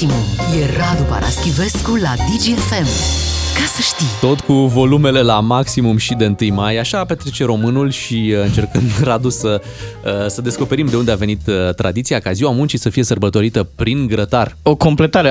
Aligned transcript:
Maximum 0.00 0.60
e 0.60 0.78
Radu 0.78 1.02
Paraschivescu 1.02 1.94
la 1.94 2.14
DGFM. 2.16 2.86
Ca 3.54 3.64
să 3.74 3.80
știi. 3.80 4.06
Tot 4.20 4.40
cu 4.40 4.52
volumele 4.52 5.22
la 5.22 5.40
maximum 5.40 5.96
și 5.96 6.14
de 6.14 6.34
1 6.40 6.54
mai, 6.54 6.76
așa 6.76 7.04
petrece 7.04 7.44
românul 7.44 7.90
și 7.90 8.34
uh, 8.36 8.44
încercând, 8.44 8.84
Radu, 9.08 9.28
să, 9.28 9.60
uh, 10.04 10.26
să 10.26 10.42
descoperim 10.42 10.86
de 10.86 10.96
unde 10.96 11.10
a 11.10 11.14
venit 11.14 11.40
uh, 11.46 11.74
tradiția 11.74 12.18
ca 12.18 12.32
ziua 12.32 12.50
muncii 12.50 12.78
să 12.78 12.88
fie 12.90 13.02
sărbătorită 13.02 13.68
prin 13.74 14.06
grătar. 14.06 14.56
O 14.62 14.74
completare. 14.74 15.28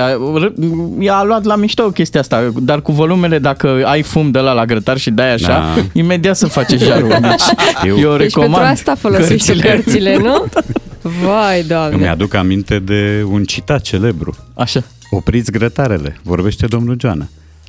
Ea 1.00 1.16
a 1.16 1.22
luat 1.22 1.44
la 1.44 1.56
mișto 1.56 1.90
chestia 1.90 2.20
asta, 2.20 2.52
dar 2.60 2.82
cu 2.82 2.92
volumele, 2.92 3.38
dacă 3.38 3.82
ai 3.84 4.02
fum 4.02 4.30
de 4.30 4.38
la 4.38 4.52
la 4.52 4.64
grătar 4.64 4.98
și 4.98 5.10
dai 5.10 5.32
așa, 5.32 5.48
da. 5.48 5.82
imediat 5.92 6.36
să 6.36 6.46
face 6.46 6.76
jarul. 6.76 7.08
Deci, 7.20 7.42
eu, 7.84 7.98
eu 7.98 8.16
deci 8.16 8.20
recomand 8.20 8.52
pentru 8.52 8.70
asta 8.70 8.94
folosești 8.94 9.46
cărțile, 9.46 9.68
cărțile 9.68 10.16
nu? 10.16 10.44
Vai, 11.24 11.62
doamne. 11.62 11.96
Îmi 11.96 12.08
aduc 12.08 12.34
aminte 12.34 12.78
de 12.78 13.24
un 13.30 13.44
citat 13.44 13.80
celebru. 13.80 14.36
Așa. 14.54 14.84
Opriți 15.10 15.52
grătarele, 15.52 16.18
vorbește 16.22 16.66
domnul 16.66 16.96
Joana. 17.00 17.28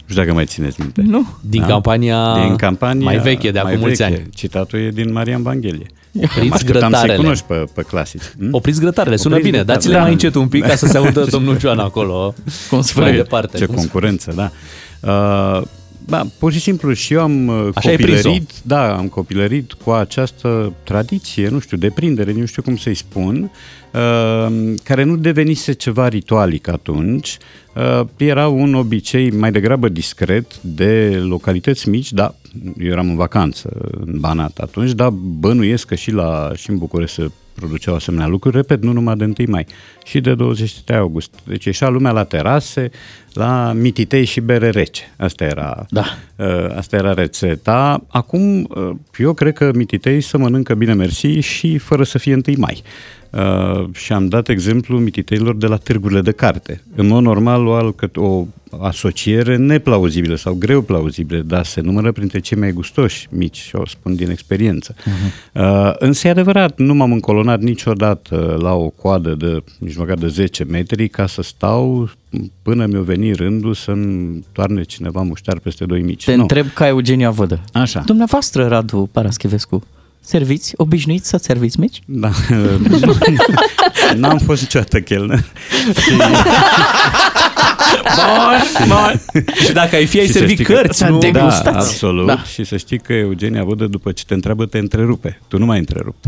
Nu 0.10 0.16
știu 0.16 0.22
dacă 0.24 0.34
mai 0.34 0.46
țineți 0.46 0.82
minte. 0.82 1.02
Nu. 1.02 1.28
Din 1.42 1.62
da? 1.62 1.68
campania, 1.68 2.38
din 2.46 2.56
campania 2.56 3.06
mai 3.06 3.18
veche, 3.18 3.52
de 3.52 3.60
acum 3.60 3.80
mulți 3.80 4.04
ani. 4.04 4.28
Citatul 4.36 4.80
e 4.80 4.90
din 4.90 5.12
Maria 5.12 5.36
Evanghelie. 5.40 5.86
Opriți 6.24 6.66
grătarele. 6.66 7.16
să 7.16 7.22
cunoști 7.22 7.46
pe, 7.48 7.64
pe 7.74 7.82
clasici. 7.82 8.22
Hm? 8.38 8.48
Opriți 8.52 8.80
grătarele, 8.80 9.16
sună 9.16 9.36
Opriți 9.36 9.52
bine. 9.52 9.64
Dați-le 9.64 9.94
da. 9.94 10.02
mai 10.02 10.12
încet 10.12 10.36
un 10.36 10.48
pic 10.48 10.66
ca 10.66 10.76
să 10.76 10.86
se 10.86 10.98
audă 10.98 11.26
domnul 11.32 11.60
Joana 11.60 11.84
acolo. 11.84 12.34
Cum 12.70 12.84
mai 12.96 13.16
departe. 13.16 13.58
Ce 13.58 13.66
Cum 13.66 13.76
concurență, 13.76 14.34
da. 14.36 14.52
Uh, 15.12 15.62
da, 16.10 16.28
pur 16.40 16.52
și 16.52 16.60
simplu 16.60 16.94
și 16.94 17.14
eu 17.14 17.22
am 17.22 17.48
uh, 17.48 17.70
Așa 17.74 17.90
copilărit, 17.90 18.52
da, 18.64 18.98
am 18.98 19.08
copilărit 19.08 19.74
cu 19.74 19.92
această 19.92 20.74
tradiție, 20.84 21.50
nu 21.50 21.60
știu, 21.60 21.78
de 21.78 21.90
prindere, 21.90 22.32
nu 22.32 22.46
știu 22.46 22.62
cum 22.62 22.78
să-i 22.78 22.94
spun, 22.94 23.52
uh, 23.94 24.74
care 24.84 25.04
nu 25.04 25.16
devenise 25.16 25.72
ceva 25.72 26.08
ritualic 26.08 26.68
atunci, 26.68 27.38
uh, 27.76 28.08
era 28.18 28.48
un 28.48 28.74
obicei 28.74 29.32
mai 29.32 29.52
degrabă 29.52 29.90
discret 29.90 30.62
de 30.62 31.22
localități 31.24 31.90
mici, 31.90 32.12
da, 32.14 32.36
eu 32.78 32.92
eram 32.92 33.10
în 33.10 33.16
vacanță 33.16 33.70
în 34.06 34.20
Banat 34.20 34.58
atunci, 34.58 34.92
dar 34.92 35.10
bănuiesc 35.40 35.88
că 35.88 35.96
și, 35.96 36.12
la, 36.12 36.52
și 36.56 36.70
în 36.70 36.78
București 36.78 37.16
se 37.16 37.32
produceau 37.60 37.96
asemenea 37.96 38.28
lucruri, 38.28 38.56
repet, 38.56 38.84
nu 38.84 38.92
numai 38.92 39.16
de 39.16 39.24
1 39.24 39.34
mai, 39.48 39.66
și 40.06 40.20
de 40.20 40.36
23 40.36 40.98
august. 40.98 41.30
Deci 41.44 41.66
ieșea 41.66 41.90
lumea 41.90 42.12
la 42.12 42.24
terase, 42.24 42.90
la 43.34 43.72
mititei 43.72 44.26
și 44.26 44.40
bere 44.40 44.70
rece. 44.70 45.14
Asta 45.18 45.44
era, 45.44 45.86
da. 45.90 46.06
uh, 46.36 46.76
asta 46.76 46.96
era 46.96 47.14
rețeta. 47.14 48.04
Acum, 48.08 48.62
uh, 48.62 48.92
eu 49.18 49.34
cred 49.34 49.54
că 49.54 49.72
mititei 49.76 50.22
să 50.22 50.38
mănâncă 50.38 50.74
bine 50.76 50.94
mersi 50.94 51.28
și 51.28 51.78
fără 51.78 52.04
să 52.04 52.18
fie 52.18 52.34
1 52.34 52.42
mai. 52.58 52.84
Uh, 52.84 53.19
și 53.92 54.14
am 54.14 54.28
dat 54.28 54.50
exemplu 54.50 55.00
mititeilor 55.00 55.56
de 55.56 55.68
la 55.68 55.78
târgurile 55.78 56.22
de 56.22 56.32
carte. 56.32 56.84
În 56.96 57.08
mod 57.08 57.24
normal, 57.24 57.68
o, 57.68 57.92
o 58.16 58.46
asociere 58.80 59.56
neplauzibilă 59.56 60.36
sau 60.36 60.54
greu 60.54 60.82
plauzibilă, 60.82 61.40
dar 61.40 61.66
se 61.66 61.82
numără 61.82 62.12
printre 62.12 62.40
cei 62.40 62.58
mai 62.58 62.72
gustoși 62.72 63.28
mici, 63.32 63.70
o 63.74 63.86
spun 63.86 64.16
din 64.16 64.30
experiență. 64.30 64.94
Uh-huh. 64.94 65.54
Uh, 65.54 65.94
însă 66.00 66.28
e 66.28 66.32
adevărat, 66.32 66.78
nu 66.78 66.94
m-am 66.94 67.12
încolonat 67.12 67.60
niciodată 67.60 68.58
la 68.62 68.74
o 68.74 68.90
coadă 68.90 69.36
de 69.36 69.64
nici 69.80 69.96
măcar 69.96 70.18
de 70.18 70.28
10 70.28 70.64
metri 70.64 71.08
ca 71.08 71.28
să 71.28 71.42
stau 71.42 72.10
până 72.62 72.86
mi-o 72.86 73.02
veni 73.02 73.34
rândul 73.34 73.74
să-mi 73.74 74.44
toarne 74.52 74.84
cineva 74.84 75.22
muștar 75.22 75.60
peste 75.60 75.86
2 75.86 76.02
mici. 76.02 76.24
Te 76.26 76.36
nu. 76.36 76.42
întreb 76.42 76.68
ca 76.74 76.88
Eugenia 76.88 77.30
Vădă. 77.30 77.60
Așa. 77.74 78.02
Dumneavoastră, 78.06 78.68
Radu 78.68 79.10
Paraschivescu, 79.12 79.84
serviți, 80.30 80.74
obișnuiți 80.76 81.30
să 81.30 81.38
serviți 81.38 81.80
mici? 81.80 82.00
Da. 82.06 82.30
N-am 84.16 84.38
fost 84.38 84.62
niciodată 84.62 85.00
chelner. 85.00 85.44
Și... 86.04 86.12
Bun, 88.16 88.88
bun. 88.88 89.44
Și 89.66 89.72
dacă 89.72 89.96
ai 89.96 90.06
fi, 90.06 90.20
ai 90.20 90.28
servit 90.28 90.66
cărți, 90.66 91.04
nu? 91.04 91.20
Da, 91.32 91.62
absolut. 91.64 92.28
Da. 92.28 92.44
Și 92.44 92.64
să 92.64 92.78
știi 92.78 93.00
că 93.00 93.14
Eugenia 93.14 93.64
Vodă, 93.64 93.86
după 93.86 94.12
ce 94.12 94.24
te 94.26 94.34
întreabă, 94.34 94.66
te 94.66 94.78
întrerupe. 94.78 95.40
Tu 95.48 95.58
nu 95.58 95.66
mai 95.66 95.78
întrerupt. 95.80 96.26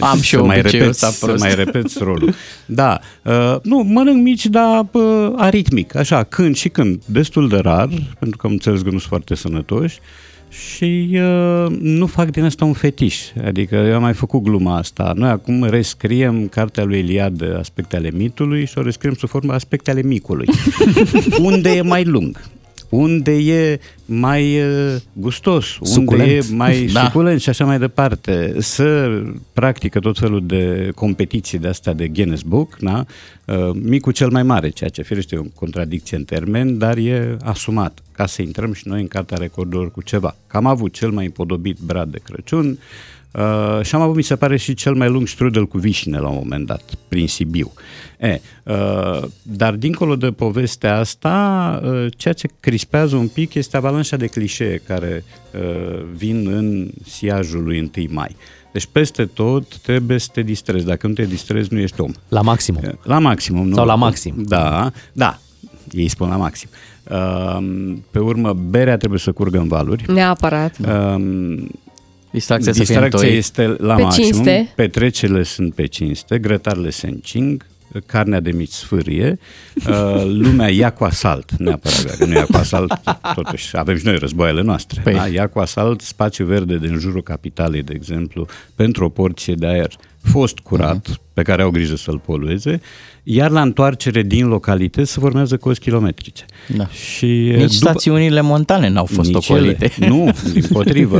Am 0.00 0.20
și 0.20 0.34
eu 0.34 0.46
mai 0.46 0.62
repeți, 0.62 0.98
să 0.98 1.34
mai 1.38 1.54
repeți 1.54 1.98
rolul. 1.98 2.34
Da. 2.66 2.98
Uh, 3.22 3.56
nu, 3.62 3.78
mănânc 3.78 4.22
mici, 4.22 4.46
dar 4.46 4.86
uh, 4.92 5.32
aritmic, 5.36 5.96
așa, 5.96 6.22
când 6.22 6.56
și 6.56 6.68
când. 6.68 7.02
Destul 7.04 7.48
de 7.48 7.56
rar, 7.56 7.88
pentru 8.18 8.36
că 8.36 8.46
am 8.46 8.52
înțeles 8.52 8.80
că 8.80 8.84
nu 8.84 8.98
sunt 8.98 9.02
foarte 9.02 9.34
sănătoși. 9.34 9.98
Uh, 10.00 10.29
și 10.50 11.08
uh, 11.12 11.66
nu 11.80 12.06
fac 12.06 12.30
din 12.30 12.44
asta 12.44 12.64
un 12.64 12.72
fetiș. 12.72 13.18
Adică 13.44 13.74
eu 13.74 13.94
am 13.94 14.02
mai 14.02 14.12
făcut 14.12 14.42
gluma 14.42 14.76
asta. 14.76 15.12
Noi 15.16 15.28
acum 15.28 15.64
rescriem 15.64 16.48
cartea 16.48 16.84
lui 16.84 16.98
Eliad 16.98 17.56
aspecte 17.58 17.96
ale 17.96 18.10
mitului 18.10 18.66
și 18.66 18.78
o 18.78 18.82
rescriem 18.82 19.14
sub 19.14 19.28
formă 19.28 19.52
aspecte 19.52 19.90
ale 19.90 20.02
micului. 20.02 20.46
Unde 21.42 21.70
e 21.70 21.82
mai 21.82 22.04
lung? 22.04 22.40
Unde 22.90 23.32
e 23.32 23.80
mai 24.04 24.62
uh, 24.62 24.96
gustos, 25.12 25.78
suculent. 25.82 26.28
unde 26.28 26.34
e 26.34 26.54
mai 26.54 26.84
da. 26.92 27.04
suculent 27.04 27.40
și 27.40 27.48
așa 27.48 27.64
mai 27.64 27.78
departe. 27.78 28.54
Să 28.58 29.20
practică 29.52 29.98
tot 29.98 30.18
felul 30.18 30.46
de 30.46 30.90
competiții 30.94 31.58
de 31.58 31.68
astea 31.68 31.92
de 31.92 32.08
Guinness 32.08 32.42
Book, 32.42 32.76
da? 32.80 33.04
Uh, 33.44 33.70
micul 33.82 34.12
cel 34.12 34.30
mai 34.30 34.42
mare, 34.42 34.68
ceea 34.68 34.90
ce 34.90 35.02
firește 35.02 35.36
o 35.36 35.42
contradicție 35.54 36.16
în 36.16 36.24
termen, 36.24 36.78
dar 36.78 36.96
e 36.96 37.36
asumat 37.42 37.98
ca 38.12 38.26
să 38.26 38.42
intrăm 38.42 38.72
și 38.72 38.88
noi 38.88 39.00
în 39.00 39.08
cartea 39.08 39.36
recordurilor 39.36 39.90
cu 39.90 40.02
ceva. 40.02 40.36
Că 40.46 40.56
am 40.56 40.66
avut 40.66 40.92
cel 40.92 41.10
mai 41.10 41.24
împodobit 41.24 41.78
brad 41.78 42.10
de 42.10 42.18
Crăciun, 42.24 42.68
Uh, 42.68 42.78
și 43.82 43.94
am 43.94 44.00
avut, 44.00 44.16
mi 44.16 44.22
se 44.22 44.36
pare, 44.36 44.56
și 44.56 44.74
cel 44.74 44.94
mai 44.94 45.08
lung 45.08 45.26
strudel 45.26 45.66
cu 45.66 45.78
vișine 45.78 46.18
la 46.18 46.28
un 46.28 46.38
moment 46.42 46.66
dat, 46.66 46.82
prin 47.08 47.28
Sibiu. 47.28 47.72
E, 48.20 48.40
uh, 48.64 49.22
dar 49.42 49.74
dincolo 49.74 50.16
de 50.16 50.30
povestea 50.30 50.96
asta, 50.96 51.80
uh, 51.84 52.06
ceea 52.16 52.34
ce 52.34 52.48
crispează 52.60 53.16
un 53.16 53.28
pic 53.28 53.54
este 53.54 53.76
avalanșa 53.76 54.16
de 54.16 54.26
clișee 54.26 54.82
care 54.86 55.24
uh, 55.54 56.02
vin 56.14 56.48
în 56.48 56.90
siajul 57.04 57.62
lui 57.62 57.90
1 57.96 58.06
mai. 58.08 58.36
Deci 58.72 58.88
peste 58.92 59.24
tot 59.24 59.78
trebuie 59.78 60.18
să 60.18 60.28
te 60.32 60.42
distrezi. 60.42 60.86
Dacă 60.86 61.06
nu 61.06 61.12
te 61.12 61.24
distrezi, 61.24 61.72
nu 61.72 61.78
ești 61.78 62.00
om. 62.00 62.12
La 62.28 62.40
maximum. 62.40 62.98
La 63.02 63.18
maximum. 63.18 63.68
Nu? 63.68 63.74
Sau 63.74 63.86
la 63.86 63.94
maxim. 63.94 64.34
Da, 64.38 64.90
da. 65.12 65.38
Ei 65.90 66.08
spun 66.08 66.28
la 66.28 66.36
maxim. 66.36 66.68
Uh, 67.10 67.58
pe 68.10 68.18
urmă, 68.18 68.52
berea 68.52 68.96
trebuie 68.96 69.18
să 69.18 69.32
curgă 69.32 69.58
în 69.58 69.68
valuri. 69.68 70.12
Neapărat. 70.12 70.76
Uh, 72.30 72.36
Distracția, 72.36 72.72
Distracția 72.72 73.28
este 73.28 73.76
la 73.78 73.94
pe 73.94 74.02
maximum, 74.02 74.30
cinste. 74.30 74.72
petrecerile 74.74 75.42
sunt 75.42 75.74
pe 75.74 75.86
cinste, 75.86 76.38
grătarele 76.38 76.90
se 76.90 77.06
încing, 77.06 77.66
carnea 78.06 78.40
de 78.40 78.50
mici 78.50 78.70
sfârie, 78.70 79.38
uh, 79.88 80.22
lumea 80.24 80.68
ia 80.68 80.90
cu 80.90 81.04
asalt, 81.04 81.52
neapărat, 81.52 82.04
dacă 82.04 82.24
nu 82.24 82.32
ia 82.32 82.44
cu 82.44 82.56
asalt, 82.56 82.92
totuși 83.34 83.76
avem 83.76 83.96
și 83.96 84.04
noi 84.06 84.16
războaiele 84.18 84.62
noastre, 84.62 85.00
păi. 85.04 85.14
da? 85.14 85.26
ia 85.26 85.46
cu 85.46 85.58
asalt 85.58 86.00
spațiu 86.00 86.44
verde 86.44 86.78
din 86.78 86.98
jurul 86.98 87.22
capitalei, 87.22 87.82
de 87.82 87.92
exemplu, 87.94 88.46
pentru 88.74 89.04
o 89.04 89.08
porție 89.08 89.54
de 89.54 89.66
aer 89.66 89.90
fost 90.22 90.58
curat, 90.58 91.08
uh-huh. 91.10 91.29
Pe 91.40 91.46
care 91.46 91.62
au 91.62 91.70
grijă 91.70 91.96
să-l 91.96 92.18
polueze, 92.18 92.80
iar 93.22 93.50
la 93.50 93.62
întoarcere 93.62 94.22
din 94.22 94.46
localități 94.46 95.12
se 95.12 95.20
formează 95.20 95.56
cozi 95.56 95.80
kilometrice. 95.80 96.44
Da. 96.76 96.86
Și 96.86 97.26
nici 97.26 97.54
după... 97.54 97.66
stațiunile 97.66 98.40
montane 98.40 98.88
n-au 98.88 99.04
fost 99.04 99.28
nici 99.28 99.48
ocolite. 99.48 99.92
Ele, 99.98 100.08
nu, 100.08 100.30
din 100.52 100.64
potrivă. 100.72 101.18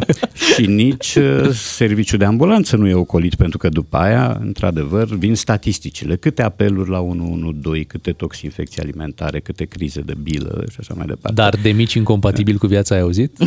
și 0.54 0.66
nici 0.66 1.14
uh, 1.14 1.50
serviciul 1.53 2.19
de 2.19 2.25
ambulanță 2.25 2.76
nu 2.76 2.88
e 2.88 2.94
ocolit, 2.94 3.34
pentru 3.34 3.58
că 3.58 3.69
după 3.69 3.97
aia, 3.97 4.38
într-adevăr, 4.41 5.06
vin 5.06 5.34
statisticile. 5.34 6.16
Câte 6.16 6.42
apeluri 6.42 6.91
la 6.91 7.00
112, 7.00 7.87
câte 7.87 8.12
toxinfecții 8.12 8.82
alimentare, 8.82 9.41
câte 9.41 9.64
crize 9.64 10.00
de 10.00 10.14
bilă 10.22 10.64
și 10.70 10.76
așa 10.81 10.94
mai 10.97 11.06
departe. 11.06 11.42
Dar 11.42 11.56
de 11.62 11.70
mici 11.70 11.94
incompatibil 11.94 12.56
cu 12.56 12.66
viața 12.66 12.94
ai 12.94 13.00
auzit? 13.00 13.38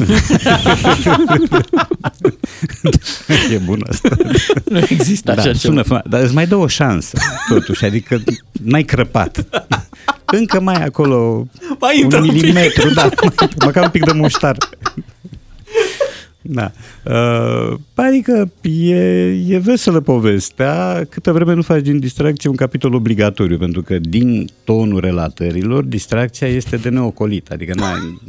e 3.54 3.58
bun 3.66 3.86
asta. 3.90 4.10
Nu 4.70 4.78
există 4.90 5.32
așa 5.32 5.52
da, 5.52 5.54
sună 5.54 5.82
ceva. 5.82 6.02
Dar 6.10 6.22
îți 6.22 6.34
mai 6.34 6.48
dă 6.48 6.56
o 6.56 6.63
șansă, 6.68 7.18
totuși, 7.50 7.86
adică 7.86 8.24
n-ai 8.64 8.84
crăpat. 8.84 9.46
Încă 10.26 10.60
mai 10.60 10.76
ai 10.76 10.84
acolo 10.84 11.48
mai 11.80 12.04
un 12.04 12.22
milimetru, 12.22 12.94
da, 12.94 13.10
măcar 13.66 13.84
un 13.84 13.90
pic 13.90 14.06
de 14.06 14.12
muștar. 14.12 14.58
Da. 16.46 16.72
Uh, 17.06 17.78
adică 17.96 18.52
e, 18.62 18.96
e 19.48 19.58
veselă 19.58 20.00
povestea, 20.00 21.06
câtă 21.10 21.32
vreme 21.32 21.54
nu 21.54 21.62
faci 21.62 21.82
din 21.82 22.00
distracție 22.00 22.50
un 22.50 22.56
capitol 22.56 22.94
obligatoriu, 22.94 23.58
pentru 23.58 23.82
că 23.82 23.98
din 24.00 24.50
tonul 24.64 25.00
relatărilor, 25.00 25.84
distracția 25.84 26.48
este 26.48 26.76
de 26.76 26.90
neocolit, 26.90 27.50
adică 27.52 27.74
n 27.76 27.82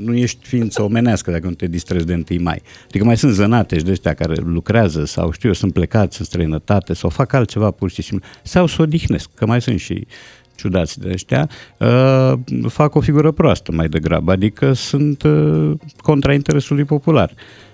nu 0.05 0.15
ești 0.15 0.47
ființă 0.47 0.83
omenească 0.83 1.31
dacă 1.31 1.47
nu 1.47 1.55
te 1.55 1.67
distrezi 1.67 2.07
de 2.07 2.25
1 2.31 2.43
mai. 2.43 2.63
Adică 2.85 3.05
mai 3.05 3.17
sunt 3.17 3.33
zănate 3.33 3.79
și 3.79 3.85
de 3.85 3.91
ăștia 3.91 4.15
care 4.15 4.35
lucrează 4.45 5.05
sau 5.05 5.31
știu 5.31 5.49
eu, 5.49 5.55
sunt 5.55 5.73
plecați 5.73 6.21
în 6.21 6.25
străinătate 6.25 6.95
sau 6.95 7.11
fac 7.11 7.33
altceva 7.33 7.71
pur 7.71 7.91
și 7.91 8.03
simplu, 8.03 8.29
sau 8.43 8.67
se 8.67 8.83
odihnesc, 8.83 9.31
că 9.35 9.47
mai 9.47 9.63
sunt 9.63 9.81
și 9.81 10.07
ciudați 10.55 11.01
de 11.01 11.11
ăștia, 11.13 11.49
uh, 11.79 12.33
fac 12.69 12.95
o 12.95 13.01
figură 13.01 13.31
proastă 13.31 13.73
mai 13.73 13.89
degrabă, 13.89 14.33
adică 14.33 14.73
sunt 14.73 15.23
uh, 15.23 15.73
contra 15.97 16.33
interesului 16.33 16.85
popular. 16.85 17.29
Hmm. 17.29 17.39
Uh, 17.39 17.74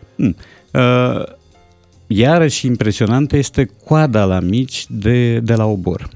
iarăși 2.07 2.67
impresionantă 2.67 3.37
este 3.37 3.71
coada 3.85 4.25
la 4.25 4.41
mici 4.41 4.87
de, 4.89 5.39
de 5.39 5.55
la 5.55 5.67
obor. 5.67 6.09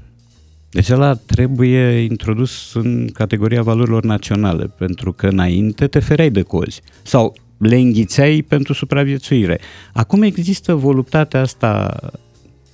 Deci 0.69 0.89
ăla 0.89 1.13
trebuie 1.13 1.97
introdus 1.97 2.73
în 2.73 3.09
categoria 3.13 3.61
valorilor 3.61 4.03
naționale, 4.03 4.71
pentru 4.77 5.13
că 5.13 5.27
înainte 5.27 5.87
te 5.87 5.99
fereai 5.99 6.29
de 6.29 6.41
cozi 6.41 6.81
sau 7.03 7.35
le 7.57 7.75
înghițeai 7.75 8.41
pentru 8.47 8.73
supraviețuire. 8.73 9.59
Acum 9.93 10.21
există 10.21 10.73
voluptatea 10.73 11.41
asta 11.41 11.99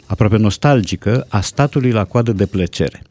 aproape 0.06 0.38
nostalgică 0.38 1.26
a 1.30 1.42
statului 1.42 1.92
la 1.92 2.04
coadă 2.04 2.32
de 2.32 2.46
plăcere. 2.46 3.02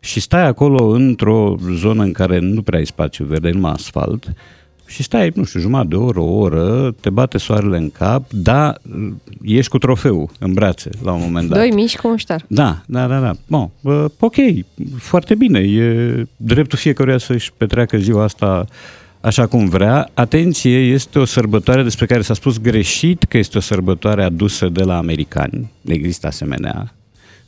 Și 0.00 0.20
stai 0.20 0.46
acolo 0.46 0.86
într-o 0.86 1.56
zonă 1.74 2.02
în 2.02 2.12
care 2.12 2.38
nu 2.38 2.62
prea 2.62 2.78
ai 2.78 2.86
spațiu 2.86 3.24
verde, 3.24 3.50
numai 3.50 3.72
asfalt, 3.72 4.32
și 4.92 5.02
stai, 5.02 5.32
nu 5.34 5.44
știu, 5.44 5.60
jumătate 5.60 5.88
de 5.88 5.96
oră, 5.96 6.20
o 6.20 6.38
oră, 6.38 6.94
te 7.00 7.10
bate 7.10 7.38
soarele 7.38 7.76
în 7.76 7.90
cap, 7.90 8.30
dar 8.30 8.80
ești 9.42 9.70
cu 9.70 9.78
trofeu 9.78 10.30
în 10.38 10.52
brațe 10.52 10.90
la 11.02 11.12
un 11.12 11.20
moment 11.22 11.48
dat. 11.48 11.58
Doi 11.58 11.70
mici 11.70 11.96
cu 11.96 12.08
un 12.08 12.16
ștar. 12.16 12.44
Da, 12.48 12.82
da, 12.86 13.06
da, 13.06 13.20
da. 13.20 13.32
Bun, 13.46 13.70
bă, 13.80 14.10
ok, 14.18 14.34
foarte 14.98 15.34
bine. 15.34 15.58
E 15.58 16.26
dreptul 16.36 16.78
fiecăruia 16.78 17.18
să-și 17.18 17.52
petreacă 17.56 17.96
ziua 17.96 18.22
asta 18.22 18.66
așa 19.20 19.46
cum 19.46 19.68
vrea. 19.68 20.10
Atenție, 20.14 20.78
este 20.78 21.18
o 21.18 21.24
sărbătoare 21.24 21.82
despre 21.82 22.06
care 22.06 22.22
s-a 22.22 22.34
spus 22.34 22.58
greșit 22.58 23.22
că 23.22 23.38
este 23.38 23.58
o 23.58 23.60
sărbătoare 23.60 24.22
adusă 24.22 24.68
de 24.68 24.82
la 24.82 24.96
americani. 24.96 25.70
Există 25.84 26.26
asemenea 26.26 26.94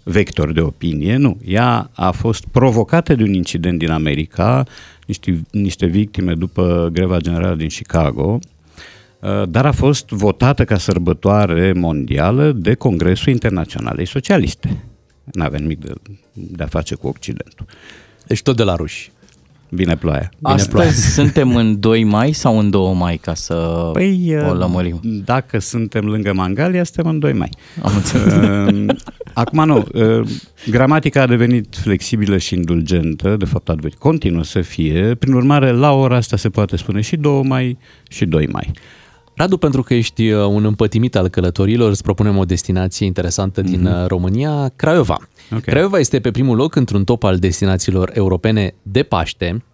vector 0.02 0.52
de 0.52 0.60
opinie. 0.60 1.16
Nu, 1.16 1.38
ea 1.44 1.90
a 1.94 2.10
fost 2.10 2.44
provocată 2.52 3.14
de 3.14 3.22
un 3.22 3.32
incident 3.32 3.78
din 3.78 3.90
America, 3.90 4.66
niște, 5.06 5.42
niște 5.50 5.86
victime 5.86 6.34
după 6.34 6.88
greva 6.92 7.18
generală 7.18 7.54
din 7.54 7.68
Chicago, 7.68 8.38
uh, 9.20 9.48
dar 9.48 9.66
a 9.66 9.72
fost 9.72 10.08
votată 10.08 10.64
ca 10.64 10.78
sărbătoare 10.78 11.72
mondială 11.72 12.52
de 12.52 12.74
Congresul 12.74 13.32
Internaționalei 13.32 14.06
Socialiste. 14.06 14.84
N-avea 15.24 15.58
nimic 15.58 15.80
de, 15.80 15.92
de 16.32 16.62
a 16.62 16.66
face 16.66 16.94
cu 16.94 17.06
Occidentul. 17.06 17.66
Deci 18.26 18.42
tot 18.42 18.56
de 18.56 18.62
la 18.62 18.74
ruși. 18.74 19.10
Vine 19.74 19.96
ploaia. 19.96 20.30
Vine 20.38 20.52
Astăzi 20.54 20.68
ploaia. 20.68 20.90
suntem 21.18 21.56
în 21.56 21.80
2 21.80 22.04
mai 22.04 22.32
sau 22.32 22.58
în 22.58 22.70
2 22.70 22.92
mai 22.94 23.16
ca 23.16 23.34
să 23.34 23.54
Păi, 23.92 24.36
o 24.48 24.54
lămurim? 24.54 25.00
dacă 25.24 25.58
suntem 25.58 26.04
lângă 26.04 26.32
Mangalia, 26.32 26.84
suntem 26.84 27.12
în 27.12 27.18
2 27.18 27.32
mai. 27.32 27.50
Am 27.82 27.92
înțeles. 27.96 28.34
Uh, 28.34 28.86
Acum 29.32 29.64
nu, 29.64 29.84
uh, 29.92 30.26
gramatica 30.70 31.22
a 31.22 31.26
devenit 31.26 31.76
flexibilă 31.76 32.38
și 32.38 32.54
indulgentă, 32.54 33.36
de 33.36 33.44
fapt 33.44 33.68
a 33.68 33.74
devenit, 33.74 33.98
continuă 33.98 34.42
să 34.44 34.60
fie, 34.60 35.14
prin 35.14 35.32
urmare 35.32 35.70
la 35.70 35.92
ora 35.92 36.16
asta 36.16 36.36
se 36.36 36.48
poate 36.48 36.76
spune 36.76 37.00
și 37.00 37.16
2 37.16 37.42
mai 37.42 37.78
și 38.08 38.24
2 38.24 38.46
mai. 38.46 38.70
Radu, 39.36 39.56
pentru 39.56 39.82
că 39.82 39.94
ești 39.94 40.30
uh, 40.30 40.46
un 40.46 40.64
împătimit 40.64 41.16
al 41.16 41.28
călătorilor, 41.28 41.90
îți 41.90 42.02
propunem 42.02 42.36
o 42.36 42.44
destinație 42.44 43.06
interesantă 43.06 43.62
mm-hmm. 43.62 43.64
din 43.64 43.86
uh, 43.86 44.06
România, 44.06 44.72
Craiova. 44.76 45.16
Ok. 45.54 45.60
Craiova 45.60 45.98
este 45.98 46.20
pe 46.20 46.30
primul 46.30 46.56
loc 46.56 46.74
într-un 46.74 47.04
top 47.04 47.22
al 47.24 47.38
destinațiilor 47.38 48.10
europene 48.14 48.74
de 48.82 49.02
Paște. 49.02 49.64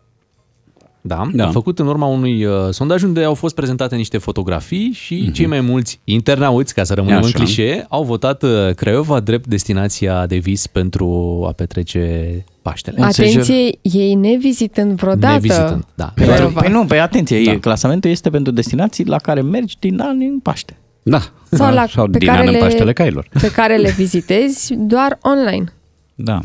Da, 1.01 1.29
Da. 1.33 1.45
da. 1.45 1.51
făcut 1.51 1.79
în 1.79 1.87
urma 1.87 2.07
unui 2.07 2.45
uh, 2.45 2.53
sondaj 2.71 3.03
unde 3.03 3.25
au 3.25 3.35
fost 3.35 3.55
prezentate 3.55 3.97
niște 3.97 4.19
fotografii 4.19 4.91
și 4.93 5.27
mm-hmm. 5.29 5.33
cei 5.33 5.47
mai 5.47 5.61
mulți 5.61 6.01
internauți, 6.05 6.75
ca 6.75 6.85
să 6.85 6.95
rămânem 6.95 7.19
în 7.19 7.25
Așa. 7.25 7.39
clișee, 7.39 7.87
au 7.89 8.03
votat 8.05 8.43
uh, 8.43 8.51
Craiova 8.75 9.21
drept 9.21 9.47
destinația 9.47 10.27
de 10.27 10.37
vis 10.37 10.67
pentru 10.67 11.45
a 11.49 11.53
petrece 11.53 12.45
Paștele. 12.63 13.03
Atenție, 13.03 13.79
ei 13.83 14.15
nevizitând 14.15 14.93
vreodată. 15.01 15.33
Nevizitând, 15.33 15.85
da. 15.95 16.13
Craiova. 16.15 16.61
Păi 16.61 16.71
nu, 16.71 16.85
pe 16.85 16.97
atenție, 16.99 17.43
Da. 17.45 17.53
da. 17.53 17.59
clasamentul 17.59 18.11
este 18.11 18.31
pentru 18.31 18.53
destinații 18.53 19.05
la 19.07 19.17
care 19.19 19.41
mergi 19.41 19.77
din 19.79 20.01
ani 20.01 20.27
în 20.27 20.39
Paște. 20.39 20.77
Da, 21.03 21.21
Sau, 21.51 21.73
la, 21.75 21.87
sau 21.89 22.07
pe, 22.09 22.19
din 22.19 22.29
care 22.29 22.41
an 22.41 22.47
în 22.47 22.53
le, 22.53 22.59
Paștele 22.59 22.93
Cailor. 22.93 23.29
pe 23.41 23.51
care 23.51 23.77
le 23.77 23.91
vizitezi 23.91 24.75
doar 24.79 25.19
online. 25.23 25.65
Da. 26.15 26.41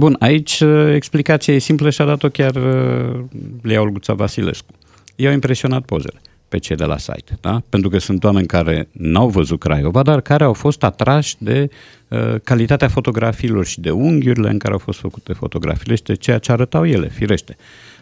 Bun, 0.00 0.16
aici 0.18 0.60
uh, 0.60 0.92
explicația 0.94 1.54
e 1.54 1.58
simplă 1.58 1.90
și 1.90 2.00
a 2.00 2.04
dat-o 2.04 2.28
chiar 2.28 2.54
uh, 2.54 3.20
Lea 3.62 3.80
Olguța 3.80 4.12
Vasilescu. 4.12 4.72
I-au 5.16 5.32
impresionat 5.32 5.84
pozele 5.84 6.20
pe 6.48 6.58
cei 6.58 6.76
de 6.76 6.84
la 6.84 6.98
site, 6.98 7.38
da? 7.40 7.62
Pentru 7.68 7.88
că 7.88 7.98
sunt 7.98 8.24
oameni 8.24 8.46
care 8.46 8.88
n-au 8.92 9.28
văzut 9.28 9.58
Craiova, 9.58 10.02
dar 10.02 10.20
care 10.20 10.44
au 10.44 10.52
fost 10.52 10.82
atrași 10.82 11.36
de 11.38 11.70
uh, 12.08 12.34
calitatea 12.44 12.88
fotografiilor 12.88 13.66
și 13.66 13.80
de 13.80 13.90
unghiurile 13.90 14.50
în 14.50 14.58
care 14.58 14.72
au 14.72 14.78
fost 14.78 14.98
făcute 14.98 15.32
fotografiile 15.32 15.94
și 15.94 16.02
de 16.02 16.14
ceea 16.14 16.38
ce 16.38 16.52
arătau 16.52 16.86
ele, 16.86 17.08
firește. 17.08 17.56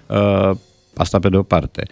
Uh, 0.06 0.50
asta 0.94 1.18
pe 1.18 1.28
de 1.28 1.36
o 1.36 1.42
parte. 1.42 1.82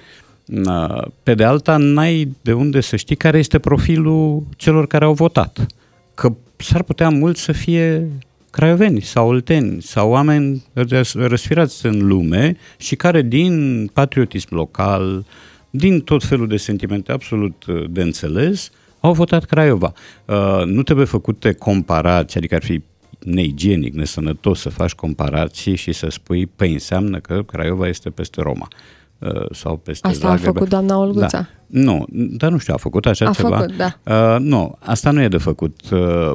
Uh, 0.67 1.03
pe 1.23 1.35
de 1.35 1.45
alta, 1.45 1.77
n-ai 1.77 2.35
de 2.41 2.53
unde 2.53 2.81
să 2.81 2.97
știi 2.97 3.17
care 3.17 3.39
este 3.39 3.59
profilul 3.59 4.43
celor 4.57 4.87
care 4.87 5.05
au 5.05 5.13
votat. 5.13 5.67
Că 6.15 6.33
s-ar 6.57 6.83
putea 6.83 7.09
mult 7.09 7.37
să 7.37 7.53
fie 7.53 8.09
craioveni 8.57 9.01
sau 9.01 9.29
olteni 9.29 9.83
sau 9.83 10.11
oameni 10.11 10.65
răs- 10.73 11.15
răsfirați 11.15 11.87
în 11.87 12.07
lume 12.07 12.57
și 12.79 12.97
care 12.97 13.23
din 13.23 13.87
patriotism 13.93 14.55
local, 14.55 15.25
din 15.71 16.01
tot 16.01 16.25
felul 16.25 16.49
de 16.49 16.57
sentimente 16.57 17.13
absolut 17.13 17.65
uh, 17.69 17.85
de 17.91 18.03
înțeles, 18.03 18.71
au 19.01 19.13
votat 19.13 19.45
Craiova. 19.45 19.93
Uh, 20.25 20.63
nu 20.65 20.83
trebuie 20.83 21.07
făcute 21.07 21.53
comparații, 21.53 22.39
adică 22.39 22.55
ar 22.55 22.63
fi 22.63 22.83
neigienic, 23.25 23.95
nesănătos 23.95 24.61
să 24.61 24.69
faci 24.69 24.93
comparații 24.95 25.77
și 25.77 25.93
să 25.93 26.07
spui, 26.11 26.47
păi 26.47 26.73
înseamnă 26.73 27.19
că 27.19 27.43
Craiova 27.43 27.89
este 27.89 28.11
peste 28.11 28.43
Roma 28.43 28.69
uh, 29.19 29.47
sau 29.51 29.77
peste 29.77 30.09
Asta 30.09 30.27
a 30.27 30.31
Zagreb. 30.31 30.53
făcut 30.53 30.69
doamna 30.69 30.99
Olguța. 30.99 31.29
Da. 31.39 31.47
Nu, 31.67 32.05
dar 32.11 32.51
nu 32.51 32.59
știu, 32.59 32.75
a 32.75 32.77
făcut 32.77 33.07
așa 33.07 33.29
A 33.29 33.33
ceva? 33.33 33.57
făcut, 33.59 33.77
da. 33.77 33.99
Uh, 34.35 34.41
nu, 34.41 34.77
asta 34.81 35.11
nu 35.11 35.23
e 35.23 35.29
de 35.29 35.37
făcut. 35.39 35.81
Uh, 35.91 36.33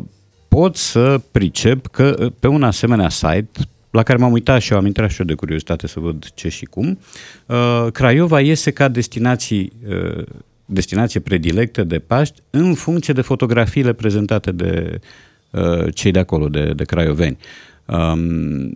pot 0.56 0.76
să 0.76 1.22
pricep 1.32 1.88
că 1.88 2.16
uh, 2.20 2.32
pe 2.40 2.48
un 2.48 2.64
asemenea 2.64 3.10
site 3.10 3.50
la 3.92 4.04
care 4.04 4.18
m-am 4.18 4.32
uitat 4.32 4.62
și 4.62 4.72
eu, 4.72 4.78
am 4.78 4.86
intrat 4.86 5.10
și 5.10 5.20
eu 5.20 5.26
de 5.26 5.34
curiozitate 5.34 5.88
să 5.88 6.00
văd 6.00 6.26
ce 6.34 6.50
și 6.50 6.66
cum, 6.66 7.00
uh, 7.46 7.88
Craiova 7.92 8.40
iese 8.42 8.72
ca 8.72 8.88
destinații, 8.88 9.72
uh, 9.88 10.24
destinație 10.66 11.20
predilectă 11.20 11.84
de 11.84 12.00
Paști 12.00 12.42
în 12.50 12.74
funcție 12.74 13.14
de 13.14 13.22
fotografiile 13.22 13.94
prezentate 13.94 14.52
de 14.52 15.00
uh, 15.52 15.94
cei 15.94 16.12
de 16.12 16.20
acolo, 16.20 16.50
de, 16.50 16.74
de 16.74 16.84
craioveni. 16.84 17.38
Um, 17.86 18.74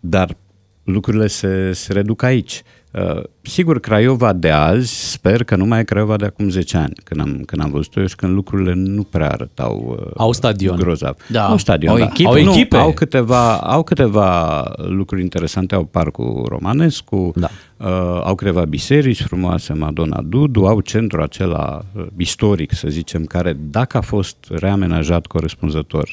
dar 0.00 0.36
lucrurile 0.84 1.26
se, 1.26 1.72
se 1.72 1.92
reduc 1.92 2.22
aici. 2.22 2.62
Uh, 2.98 3.22
sigur, 3.42 3.80
Craiova 3.80 4.32
de 4.32 4.50
azi, 4.50 5.10
sper 5.10 5.44
că 5.44 5.56
nu 5.56 5.64
mai 5.64 5.80
e 5.80 5.84
Craiova 5.84 6.16
de 6.16 6.24
acum 6.24 6.48
10 6.48 6.76
ani, 6.76 6.92
când 7.04 7.20
am, 7.20 7.42
când 7.46 7.62
am 7.62 7.70
văzut-o 7.70 8.00
eu 8.00 8.06
și 8.06 8.14
când 8.16 8.32
lucrurile 8.34 8.72
nu 8.74 9.02
prea 9.02 9.30
arătau 9.30 9.96
uh, 10.00 10.10
Au 10.16 10.32
stadion. 10.32 10.76
grozav. 10.76 11.16
Da. 11.30 11.46
Au 11.48 11.56
stadion, 11.56 11.92
Au 11.92 11.98
da. 11.98 12.04
echipe. 12.04 12.28
Au 12.28 12.34
Nu, 12.42 12.50
echipe. 12.50 12.76
Au 12.76 12.92
câteva, 12.92 13.56
au 13.56 13.82
câteva 13.82 14.62
lucruri 14.76 15.22
interesante, 15.22 15.74
au 15.74 15.84
parcul 15.84 16.44
Romanescu, 16.48 17.32
Da. 17.36 17.48
uh, 17.76 17.86
au 18.24 18.34
câteva 18.34 18.64
biserici 18.64 19.22
frumoase, 19.22 19.72
Madonna 19.72 20.20
Dudu, 20.22 20.64
au 20.66 20.80
centrul 20.80 21.22
acela 21.22 21.84
uh, 21.92 22.06
istoric, 22.16 22.72
să 22.72 22.88
zicem, 22.88 23.24
care 23.24 23.56
dacă 23.70 23.96
a 23.96 24.00
fost 24.00 24.36
reamenajat 24.48 25.26
corespunzător, 25.26 26.08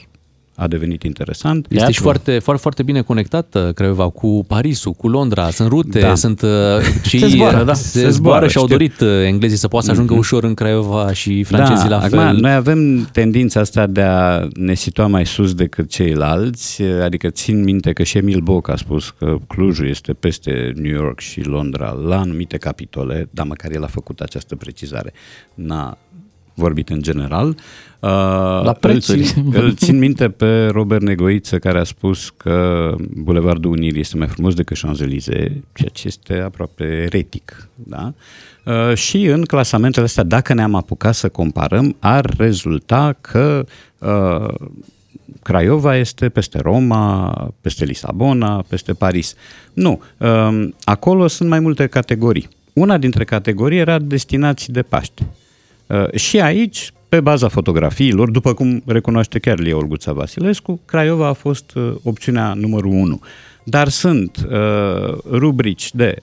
a 0.55 0.67
devenit 0.67 1.03
interesant. 1.03 1.57
Este 1.65 1.75
Teatru. 1.75 1.93
și 1.93 1.99
foarte, 2.01 2.39
foarte, 2.39 2.61
foarte 2.61 2.83
bine 2.83 3.01
conectată 3.01 3.71
Craiova 3.75 4.09
cu 4.09 4.43
Parisul, 4.47 4.91
cu 4.91 5.07
Londra, 5.07 5.49
sunt 5.49 5.67
rute, 5.69 5.99
Da. 5.99 6.15
sunt 6.15 6.41
uh, 6.41 6.49
cei 7.09 7.19
Se 7.19 7.27
zboară, 7.27 7.63
da. 7.63 7.73
se, 7.73 7.83
Se 7.83 7.99
zboară, 7.99 8.11
zboară, 8.11 8.47
și 8.47 8.57
au 8.57 8.63
știu. 8.63 8.77
dorit 8.77 8.99
uh, 8.99 9.07
englezii 9.25 9.57
să 9.57 9.67
poată 9.67 9.85
să 9.85 9.91
ajungă 9.91 10.13
ușor 10.13 10.43
în 10.43 10.53
Craiova 10.53 11.13
și 11.13 11.43
francezii 11.43 11.89
la 11.89 11.99
fel. 11.99 12.09
Da, 12.09 12.27
Acum, 12.27 12.39
noi 12.39 12.53
avem 12.53 13.09
tendința 13.11 13.59
asta 13.59 13.87
de 13.87 14.01
a 14.01 14.47
ne 14.53 14.73
situa 14.73 15.07
mai 15.07 15.25
sus 15.25 15.53
decât 15.53 15.89
ceilalți, 15.89 16.81
adică 16.83 17.29
țin 17.29 17.63
minte 17.63 17.93
că 17.93 18.03
și 18.03 18.17
Emil 18.17 18.39
Boc 18.39 18.69
a 18.69 18.75
spus 18.75 19.09
că 19.09 19.35
Clujul 19.47 19.87
este 19.87 20.13
peste 20.13 20.71
New 20.75 20.91
York 20.93 21.19
și 21.19 21.41
Londra 21.41 21.91
la 21.91 22.19
anumite 22.19 22.57
capitole, 22.57 23.27
dar 23.31 23.45
măcar 23.45 23.71
el 23.71 23.83
a 23.83 23.87
făcut 23.87 24.19
această 24.19 24.55
precizare. 24.55 25.13
N-a 25.53 25.97
vorbit 26.53 26.89
în 26.89 27.01
general. 27.01 27.47
Uh, 27.47 28.09
la 28.63 28.77
prețuri. 28.79 29.19
Îl 29.19 29.25
țin, 29.25 29.45
îl 29.53 29.73
țin 29.73 29.97
minte 29.97 30.29
pe 30.29 30.65
Robert 30.65 31.01
Negoiță 31.01 31.59
care 31.59 31.79
a 31.79 31.83
spus 31.83 32.29
că 32.29 32.95
Bulevardul 33.13 33.71
Unirii 33.71 33.99
este 33.99 34.17
mai 34.17 34.27
frumos 34.27 34.53
decât 34.53 34.77
Champs-Élysées, 34.77 35.51
ceea 35.73 35.89
ce 35.91 36.07
este 36.07 36.33
aproape 36.33 36.83
eretic. 36.83 37.69
Da? 37.75 38.13
Uh, 38.65 38.95
și 38.95 39.25
în 39.25 39.43
clasamentele 39.43 40.05
astea, 40.05 40.23
dacă 40.23 40.53
ne-am 40.53 40.75
apucat 40.75 41.15
să 41.15 41.29
comparăm, 41.29 41.95
ar 41.99 42.33
rezulta 42.37 43.17
că 43.21 43.65
uh, 43.97 44.53
Craiova 45.41 45.95
este 45.95 46.29
peste 46.29 46.59
Roma, 46.59 47.31
peste 47.61 47.85
Lisabona, 47.85 48.63
peste 48.67 48.93
Paris. 48.93 49.35
Nu, 49.73 50.01
uh, 50.17 50.69
acolo 50.83 51.27
sunt 51.27 51.49
mai 51.49 51.59
multe 51.59 51.87
categorii. 51.87 52.47
Una 52.73 52.97
dintre 52.97 53.23
categorii 53.23 53.77
era 53.77 53.99
destinații 53.99 54.73
de 54.73 54.81
Paște. 54.81 55.27
Uh, 55.91 56.13
și 56.13 56.39
aici, 56.39 56.91
pe 57.09 57.19
baza 57.19 57.47
fotografiilor, 57.47 58.29
după 58.29 58.53
cum 58.53 58.83
recunoaște 58.85 59.39
chiar 59.39 59.59
Lia 59.59 59.75
Olguța 59.75 60.13
Vasilescu, 60.13 60.79
Craiova 60.85 61.27
a 61.27 61.33
fost 61.33 61.75
uh, 61.75 61.93
opțiunea 62.03 62.53
numărul 62.53 62.91
1. 62.91 63.19
Dar 63.63 63.87
sunt 63.87 64.37
uh, 64.49 65.17
rubrici 65.31 65.93
de 65.93 66.15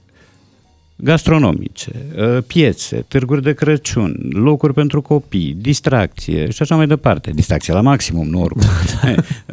gastronomice, 0.96 1.90
uh, 2.16 2.42
piețe, 2.46 3.04
târguri 3.08 3.42
de 3.42 3.52
Crăciun, 3.52 4.16
locuri 4.30 4.74
pentru 4.74 5.02
copii, 5.02 5.56
distracție 5.58 6.50
și 6.50 6.62
așa 6.62 6.76
mai 6.76 6.86
departe. 6.86 7.30
Distracție 7.30 7.72
la 7.72 7.80
maximum, 7.80 8.28
nu 8.28 8.42
oricum. 8.42 8.62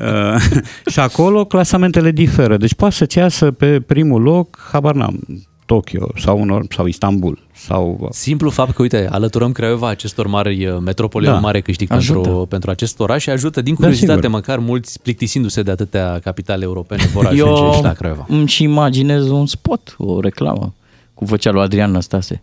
Uh, 0.02 0.42
și 0.92 1.00
acolo 1.00 1.46
clasamentele 1.46 2.12
diferă. 2.12 2.58
Deci 2.58 2.74
poate 2.74 2.96
să-ți 2.96 3.18
iasă 3.18 3.52
pe 3.52 3.80
primul 3.80 4.22
loc, 4.22 4.60
habar 4.72 4.94
n-am, 4.94 5.24
Tokyo 5.66 6.08
sau, 6.16 6.42
unor, 6.42 6.66
sau 6.70 6.86
Istanbul. 6.86 7.40
Sau... 7.54 8.08
Simplu 8.12 8.50
fapt 8.50 8.74
că, 8.74 8.82
uite, 8.82 9.08
alăturăm 9.12 9.52
Craiova 9.52 9.88
acestor 9.88 10.28
mari 10.28 10.66
uh, 10.66 10.78
metropole, 10.82 11.28
da. 11.28 11.34
un 11.34 11.40
mare 11.40 11.62
câștig 11.62 11.88
pentru, 11.88 12.46
pentru 12.50 12.70
acest 12.70 13.00
oraș 13.00 13.22
și 13.22 13.30
ajută 13.30 13.62
din 13.62 13.76
curiozitate, 13.76 14.20
da, 14.20 14.28
măcar 14.28 14.60
mulți 14.60 15.02
plictisindu-se 15.02 15.62
de 15.62 15.72
atâtea 15.72 16.20
capitale 16.24 16.64
europene 16.64 17.04
vor 17.14 17.26
ajunge 17.26 17.62
Eu 17.62 17.74
și 17.74 17.82
la 17.82 17.94
Craiova. 17.94 18.26
îmi 18.30 18.48
și 18.48 18.64
imaginez 18.64 19.30
un 19.30 19.46
spot, 19.46 19.96
o 19.98 20.20
reclamă 20.20 20.74
cu 21.14 21.26
vocea 21.26 21.52
lui 21.52 21.62
Adrian 21.62 21.92
Năstase. 21.92 22.42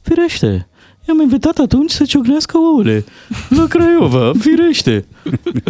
Firește, 0.00 0.68
i-am 1.08 1.20
invitat 1.20 1.58
atunci 1.58 1.90
să 1.90 2.04
ciocnească 2.04 2.58
ouăle 2.58 3.04
la 3.48 3.66
Craiova, 3.68 4.32
firește. 4.38 5.04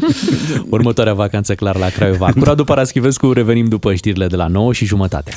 Următoarea 0.76 1.14
vacanță 1.14 1.54
clar 1.54 1.76
la 1.76 1.88
Craiova. 1.88 2.30
Cu 2.32 2.44
Radu 2.44 2.64
Paraschivescu 2.64 3.32
revenim 3.32 3.68
după 3.68 3.94
știrile 3.94 4.26
de 4.26 4.36
la 4.36 4.46
9 4.46 4.72
și 4.72 4.84
jumătate. 4.84 5.32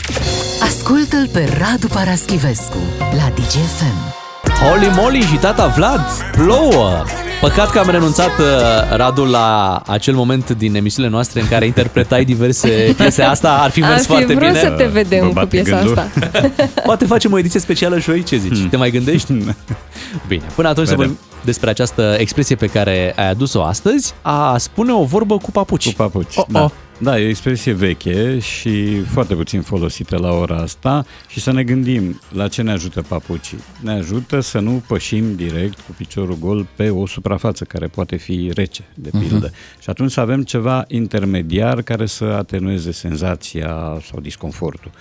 Ascultă-l 0.61 1.29
pe 1.33 1.57
Radu 1.59 1.87
Paraschivescu 1.87 2.77
la 2.99 3.33
DGFM. 3.35 4.18
Holy 4.61 4.89
moly 4.95 5.21
și 5.21 5.35
tata 5.35 5.67
Vlad, 5.67 6.01
plouă! 6.31 7.03
Păcat 7.41 7.69
că 7.69 7.79
am 7.79 7.89
renunțat, 7.89 8.39
uh, 8.39 8.95
Radu, 8.95 9.25
la 9.25 9.81
acel 9.87 10.13
moment 10.13 10.49
din 10.49 10.75
emisiunile 10.75 11.13
noastre 11.13 11.41
în 11.41 11.47
care 11.47 11.65
interpretai 11.65 12.25
diverse 12.25 12.69
piese. 12.97 13.21
Asta 13.21 13.51
ar 13.61 13.69
fi 13.69 13.79
mers 13.79 14.05
foarte 14.05 14.33
bine. 14.33 14.47
Ar 14.47 14.55
fi 14.55 14.59
să 14.61 14.69
te 14.69 14.85
vedem 14.85 15.31
cu 15.31 15.45
piesa 15.45 15.75
gândul. 15.75 15.97
asta. 15.97 16.29
Poate 16.85 17.05
facem 17.05 17.33
o 17.33 17.37
ediție 17.37 17.59
specială 17.59 17.99
și 17.99 18.23
ce 18.23 18.37
zici? 18.37 18.57
Hmm. 18.57 18.69
Te 18.69 18.77
mai 18.77 18.91
gândești? 18.91 19.33
Bine, 20.27 20.43
până 20.55 20.67
atunci 20.67 20.87
Vedem. 20.87 21.05
să 21.05 21.07
vorbim 21.07 21.17
despre 21.43 21.69
această 21.69 22.15
expresie 22.19 22.55
pe 22.55 22.67
care 22.67 23.13
ai 23.15 23.29
adus-o 23.29 23.63
astăzi, 23.63 24.13
a 24.21 24.57
spune 24.57 24.91
o 24.91 25.03
vorbă 25.03 25.37
cu 25.37 25.51
papuci. 25.51 25.87
Cu 25.87 25.93
papuci, 25.95 26.35
oh, 26.35 26.45
da. 26.49 26.63
Oh. 26.63 26.71
Da, 27.01 27.19
e 27.19 27.25
o 27.25 27.27
expresie 27.27 27.71
veche 27.71 28.39
și 28.39 29.01
foarte 29.01 29.35
puțin 29.35 29.61
folosită 29.61 30.17
la 30.17 30.31
ora 30.31 30.57
asta 30.57 31.05
și 31.27 31.39
să 31.39 31.51
ne 31.51 31.63
gândim 31.63 32.21
la 32.33 32.47
ce 32.47 32.61
ne 32.61 32.71
ajută 32.71 33.01
papucii. 33.01 33.57
Ne 33.81 33.91
ajută 33.91 34.39
să 34.39 34.59
nu 34.59 34.83
pășim 34.87 35.35
direct 35.35 35.79
cu 35.79 35.91
piciorul 35.97 36.37
gol 36.39 36.67
pe 36.75 36.89
o 36.89 37.07
suprafață 37.07 37.63
care 37.63 37.87
poate 37.87 38.15
fi 38.15 38.51
rece, 38.53 38.83
de 38.93 39.09
mhm. 39.13 39.27
pildă. 39.27 39.49
Uh-huh. 39.49 39.81
Și 39.81 39.89
atunci 39.89 40.11
să 40.11 40.19
avem 40.19 40.43
ceva 40.43 40.85
intermediar 40.87 41.81
care 41.81 42.05
să 42.05 42.23
atenueze 42.23 42.91
senzația 42.91 44.01
sau 44.11 44.19
disconfortul. 44.19 44.91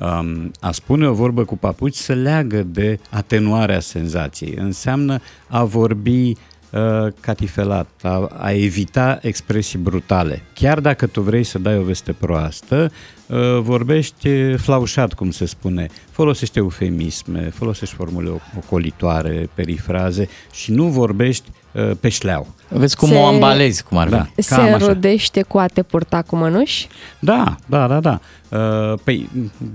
Um, 0.00 0.50
a 0.60 0.70
spune 0.72 1.08
o 1.08 1.12
vorbă 1.12 1.44
cu 1.44 1.56
papuci 1.56 1.94
se 1.94 2.14
leagă 2.14 2.62
de 2.62 2.98
atenuarea 3.10 3.80
senzației. 3.80 4.54
Înseamnă 4.56 5.20
a 5.48 5.64
vorbi 5.64 6.32
uh, 6.70 7.12
catifelat, 7.20 7.88
a, 8.02 8.28
a 8.38 8.52
evita 8.52 9.18
expresii 9.22 9.78
brutale. 9.78 10.42
Chiar 10.54 10.80
dacă 10.80 11.06
tu 11.06 11.20
vrei 11.20 11.44
să 11.44 11.58
dai 11.58 11.76
o 11.78 11.82
veste 11.82 12.12
proastă, 12.12 12.92
uh, 13.26 13.38
vorbești 13.60 14.54
flaușat, 14.56 15.12
cum 15.12 15.30
se 15.30 15.46
spune, 15.46 15.86
folosește 16.10 16.58
eufemisme, 16.58 17.50
folosești 17.54 17.94
formule 17.94 18.30
ocolitoare, 18.56 19.48
perifraze 19.54 20.28
și 20.52 20.72
nu 20.72 20.84
vorbești 20.84 21.50
uh, 21.72 21.90
pe 22.00 22.08
șleau. 22.08 22.46
Vezi 22.68 22.96
cum 22.96 23.08
se... 23.08 23.14
o 23.14 23.26
ambalezi, 23.26 23.82
cum 23.82 23.98
ar 23.98 24.08
da, 24.08 24.28
Se 24.36 24.60
înrodește 24.60 25.42
cu 25.42 25.58
a 25.58 25.66
te 25.66 25.82
purta 25.82 26.22
cu 26.22 26.36
mănuși? 26.36 26.88
Da, 27.18 27.56
da, 27.66 27.86
da, 27.86 28.00
da. 28.00 28.20
Uh, 28.48 28.98
păi, 29.04 29.28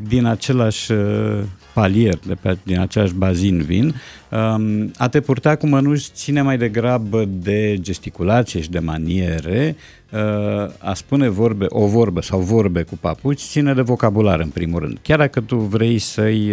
din 0.07 0.25
același 0.25 0.91
uh, 0.91 1.39
palier, 1.73 2.19
de 2.27 2.33
pe, 2.41 2.57
din 2.63 2.79
același 2.79 3.13
bazin 3.13 3.61
vin, 3.61 3.95
um, 4.31 4.91
a 4.97 5.07
te 5.07 5.19
purta 5.19 5.55
cu 5.55 5.67
mănuși 5.67 6.09
ține 6.13 6.41
mai 6.41 6.57
degrabă 6.57 7.25
de 7.25 7.77
gesticulație 7.79 8.61
și 8.61 8.69
de 8.69 8.79
maniere, 8.79 9.75
uh, 10.11 10.19
a 10.77 10.93
spune 10.93 11.29
vorbe, 11.29 11.65
o 11.69 11.85
vorbă 11.85 12.21
sau 12.21 12.39
vorbe 12.39 12.81
cu 12.81 12.97
papuci 13.01 13.41
ține 13.41 13.73
de 13.73 13.81
vocabular 13.81 14.39
în 14.39 14.49
primul 14.49 14.79
rând. 14.79 14.99
Chiar 15.01 15.17
dacă 15.17 15.41
tu 15.41 15.55
vrei 15.55 15.97
să-i, 15.97 16.51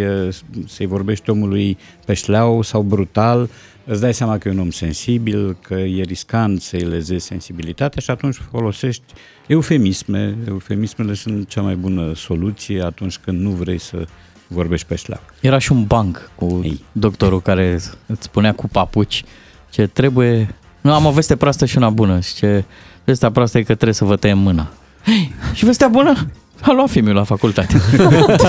să-i 0.67 0.85
vorbești 0.85 1.29
omului 1.29 1.77
pe 2.05 2.13
șleau 2.13 2.61
sau 2.61 2.81
brutal, 2.81 3.49
îți 3.85 4.01
dai 4.01 4.13
seama 4.13 4.37
că 4.37 4.47
e 4.47 4.51
un 4.51 4.59
om 4.59 4.69
sensibil, 4.69 5.57
că 5.61 5.73
e 5.73 6.01
riscant 6.01 6.61
să-i 6.61 6.79
lezezi 6.79 7.25
sensibilitatea 7.25 8.01
și 8.01 8.11
atunci 8.11 8.35
folosești 8.35 9.03
eufemisme. 9.47 10.37
Eufemismele 10.47 11.13
sunt 11.13 11.47
cea 11.47 11.61
mai 11.61 11.75
bună 11.75 12.13
soluție 12.15 12.81
atunci 12.81 13.17
când 13.17 13.41
nu 13.41 13.49
vrei 13.49 13.79
să 13.79 14.07
vorbești 14.53 14.87
pe 14.87 14.95
șleau. 14.95 15.21
Era 15.39 15.57
și 15.57 15.71
un 15.71 15.85
banc 15.85 16.31
cu 16.35 16.59
Ei. 16.63 16.83
doctorul 16.91 17.41
care 17.41 17.73
îți 18.05 18.23
spunea 18.23 18.53
cu 18.53 18.67
papuci 18.67 19.23
ce 19.69 19.87
trebuie... 19.87 20.55
Nu, 20.81 20.93
am 20.93 21.05
o 21.05 21.11
veste 21.11 21.35
proastă 21.35 21.65
și 21.65 21.77
una 21.77 21.89
bună 21.89 22.19
și 22.19 22.35
ce 22.35 22.63
vestea 23.03 23.31
proastă 23.31 23.57
e 23.57 23.61
că 23.61 23.73
trebuie 23.73 23.93
să 23.93 24.05
vă 24.05 24.15
tăiem 24.15 24.39
mâna. 24.39 24.67
Hey, 25.05 25.33
și 25.53 25.65
vestea 25.65 25.87
bună? 25.87 26.27
A 26.61 26.71
luat 26.71 26.89
filmul 26.89 27.13
la 27.13 27.23
facultate. 27.23 27.81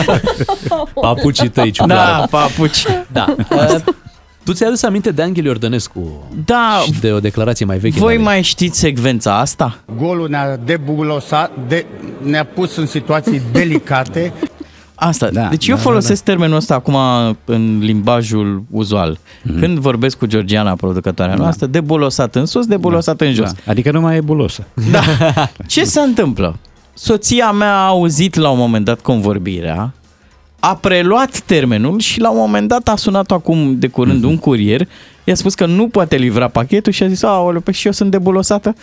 Papucii 1.00 1.48
tăi, 1.48 1.70
ciudară. 1.70 2.18
Da, 2.18 2.26
papuci. 2.30 2.84
Da. 3.12 3.34
Tu 4.44 4.52
ți-ai 4.52 4.68
adus 4.68 4.82
aminte 4.82 5.10
de 5.10 5.22
Angel 5.22 5.44
Iordănescu 5.44 6.28
da, 6.44 6.82
și 6.84 7.00
de 7.00 7.12
o 7.12 7.20
declarație 7.20 7.64
mai 7.64 7.78
veche. 7.78 7.98
Voi 7.98 8.16
mai 8.18 8.42
știți 8.42 8.78
secvența 8.78 9.38
asta? 9.38 9.78
Golul 9.96 10.28
ne-a 10.28 10.56
debulosat, 10.56 11.50
de, 11.68 11.86
ne-a 12.22 12.44
pus 12.44 12.76
în 12.76 12.86
situații 12.86 13.42
delicate. 13.52 14.32
Asta. 15.06 15.30
Da, 15.30 15.46
deci 15.48 15.66
da, 15.66 15.72
eu 15.72 15.78
folosesc 15.78 16.24
da, 16.24 16.32
da. 16.32 16.32
termenul 16.32 16.56
ăsta 16.56 16.74
acum 16.74 16.96
în 17.44 17.78
limbajul 17.78 18.62
uzual. 18.70 19.18
Mm-hmm. 19.18 19.58
Când 19.58 19.78
vorbesc 19.78 20.18
cu 20.18 20.26
Georgiana, 20.26 20.74
producătoarea 20.74 21.36
da. 21.36 21.42
noastră, 21.42 21.66
debulosat 21.66 22.34
în 22.34 22.46
sus, 22.46 22.66
debulosat 22.66 23.16
da, 23.16 23.24
în 23.24 23.32
jos. 23.32 23.52
Da. 23.52 23.70
Adică 23.70 23.90
nu 23.90 24.00
mai 24.00 24.16
e 24.16 24.20
bulosă. 24.20 24.66
Da. 24.90 25.02
Ce 25.66 25.84
se 25.84 26.00
întâmplă? 26.00 26.56
Soția 26.94 27.50
mea 27.50 27.74
a 27.74 27.86
auzit 27.86 28.34
la 28.34 28.50
un 28.50 28.58
moment 28.58 28.84
dat 28.84 29.00
convorbirea 29.00 29.92
a 30.64 30.76
preluat 30.76 31.38
termenul 31.38 31.98
și 31.98 32.20
la 32.20 32.30
un 32.30 32.36
moment 32.36 32.68
dat 32.68 32.88
a 32.88 32.96
sunat 32.96 33.30
acum 33.30 33.78
de 33.78 33.86
curând 33.86 34.24
un 34.24 34.38
curier, 34.38 34.88
i-a 35.24 35.34
spus 35.34 35.54
că 35.54 35.66
nu 35.66 35.88
poate 35.88 36.16
livra 36.16 36.48
pachetul 36.48 36.92
și 36.92 37.02
a 37.02 37.08
zis, 37.08 37.22
aoleu, 37.22 37.60
pe 37.60 37.72
și 37.72 37.86
eu 37.86 37.92
sunt 37.92 38.10
debulosată. 38.10 38.74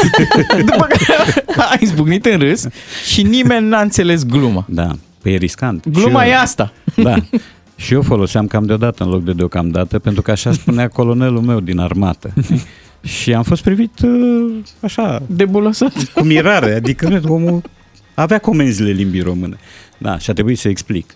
După 0.70 0.86
care 0.88 1.44
a 1.56 1.76
izbucnit 1.80 2.26
în 2.26 2.38
râs 2.38 2.66
și 3.06 3.22
nimeni 3.22 3.68
n-a 3.68 3.80
înțeles 3.80 4.26
gluma. 4.26 4.64
Da, 4.68 4.90
păi 5.24 5.32
e 5.32 5.36
riscant. 5.36 5.88
Gluma 5.88 6.24
e 6.24 6.36
asta. 6.36 6.72
Da. 6.96 7.16
Și 7.76 7.94
eu 7.94 8.02
foloseam 8.02 8.46
cam 8.46 8.64
deodată 8.64 9.04
în 9.04 9.10
loc 9.10 9.24
de 9.24 9.32
deocamdată, 9.32 9.98
pentru 9.98 10.22
că 10.22 10.30
așa 10.30 10.52
spunea 10.52 10.88
colonelul 10.88 11.40
meu 11.40 11.60
din 11.60 11.78
armată. 11.78 12.32
Și 13.02 13.34
am 13.34 13.42
fost 13.42 13.62
privit 13.62 14.00
uh, 14.02 14.54
așa... 14.80 15.22
Debulosat. 15.26 15.92
Cu 16.14 16.22
mirare, 16.22 16.74
adică 16.74 17.20
omul 17.28 17.62
avea 18.14 18.38
comenzile 18.38 18.90
limbii 18.90 19.20
române. 19.20 19.56
Da, 19.98 20.18
și 20.18 20.30
a 20.30 20.32
trebuit 20.32 20.58
să 20.58 20.68
explic. 20.68 21.14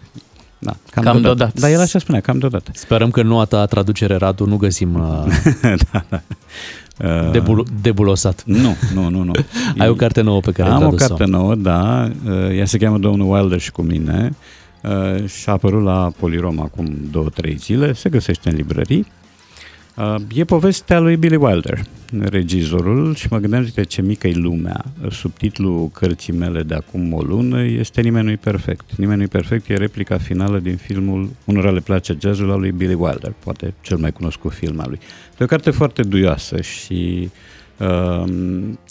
Da, 0.59 0.77
cam, 0.91 1.03
cam 1.03 1.13
deodată. 1.13 1.37
deodată. 1.37 1.61
Da, 1.61 1.71
el 1.71 1.81
așa 1.81 1.99
spunea, 1.99 2.21
cam 2.21 2.39
deodată. 2.39 2.71
Sperăm 2.75 3.11
că 3.11 3.23
nu 3.23 3.39
a 3.39 3.45
ta 3.45 3.67
traducere, 3.67 4.17
Radu, 4.17 4.45
nu 4.47 4.57
găsim 4.57 4.95
uh, 4.95 5.25
da, 5.93 6.05
da. 6.09 6.23
Uh, 7.05 7.31
debul- 7.31 7.67
debulosat. 7.83 8.43
Nu, 8.45 8.77
nu, 8.95 9.09
nu, 9.09 9.23
nu. 9.23 9.33
Ai 9.79 9.89
o 9.89 9.95
carte 9.95 10.21
nouă 10.21 10.41
pe 10.41 10.53
care 10.53 10.71
Am 10.71 10.83
o 10.87 10.91
carte 10.91 11.25
nouă, 11.25 11.55
da. 11.55 12.11
Uh, 12.27 12.57
ea 12.57 12.65
se 12.65 12.79
cheamă 12.79 12.99
Domnul 12.99 13.35
Wilder 13.35 13.61
și 13.61 13.71
cu 13.73 13.83
mine 13.83 14.35
uh, 14.83 15.25
și 15.29 15.49
a 15.49 15.53
apărut 15.53 15.85
la 15.85 16.11
Polirom 16.19 16.61
acum 16.61 16.97
două, 17.11 17.29
trei 17.29 17.57
zile. 17.57 17.93
Se 17.93 18.09
găsește 18.09 18.49
în 18.51 18.57
librării. 18.57 19.07
Uh, 19.99 20.15
e 20.35 20.45
povestea 20.45 20.99
lui 20.99 21.17
Billy 21.17 21.37
Wilder, 21.37 21.81
regizorul, 22.21 23.15
și 23.15 23.27
mă 23.31 23.39
gândeam, 23.39 23.63
uite 23.63 23.83
ce 23.83 24.03
mică 24.03 24.29
e 24.29 24.33
lumea. 24.35 24.85
Subtitlul 25.11 25.89
cărții 25.89 26.33
mele 26.33 26.63
de 26.63 26.75
acum 26.75 27.13
o 27.13 27.23
lună 27.23 27.63
este 27.63 28.01
Nimeni 28.01 28.25
nu-i 28.25 28.37
perfect. 28.37 28.97
Nimeni 28.97 29.19
nu-i 29.19 29.29
perfect 29.29 29.71
e 29.71 29.75
replica 29.75 30.19
finală 30.19 30.59
din 30.59 30.77
filmul 30.77 31.31
Unora 31.45 31.71
le 31.71 31.81
place 31.81 32.17
jazzul 32.21 32.51
al 32.51 32.61
lui 32.61 32.71
Billy 32.71 32.95
Wilder, 32.95 33.35
poate 33.45 33.75
cel 33.81 33.97
mai 33.97 34.13
cunoscut 34.13 34.53
film 34.53 34.81
al 34.81 34.87
lui. 34.89 34.99
E 35.41 35.45
o 35.45 35.47
carte 35.47 35.71
foarte 35.71 36.03
duioasă 36.03 36.61
și 36.61 37.31
uh, 37.79 38.25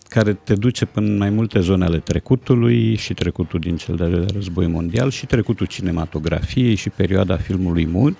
care 0.10 0.34
te 0.34 0.54
duce 0.54 0.86
până 0.86 1.08
în 1.08 1.18
mai 1.18 1.30
multe 1.30 1.60
zone 1.60 1.86
ale 1.86 2.00
trecutului 2.00 2.96
și 2.96 3.14
trecutul 3.14 3.60
din 3.60 3.76
cel 3.76 3.96
de-al 3.96 4.26
război 4.34 4.68
mondial 4.68 5.10
și 5.10 5.26
trecutul 5.26 5.66
cinematografiei 5.66 6.76
și 6.76 6.90
perioada 6.90 7.36
filmului 7.36 7.86
mult 7.86 8.18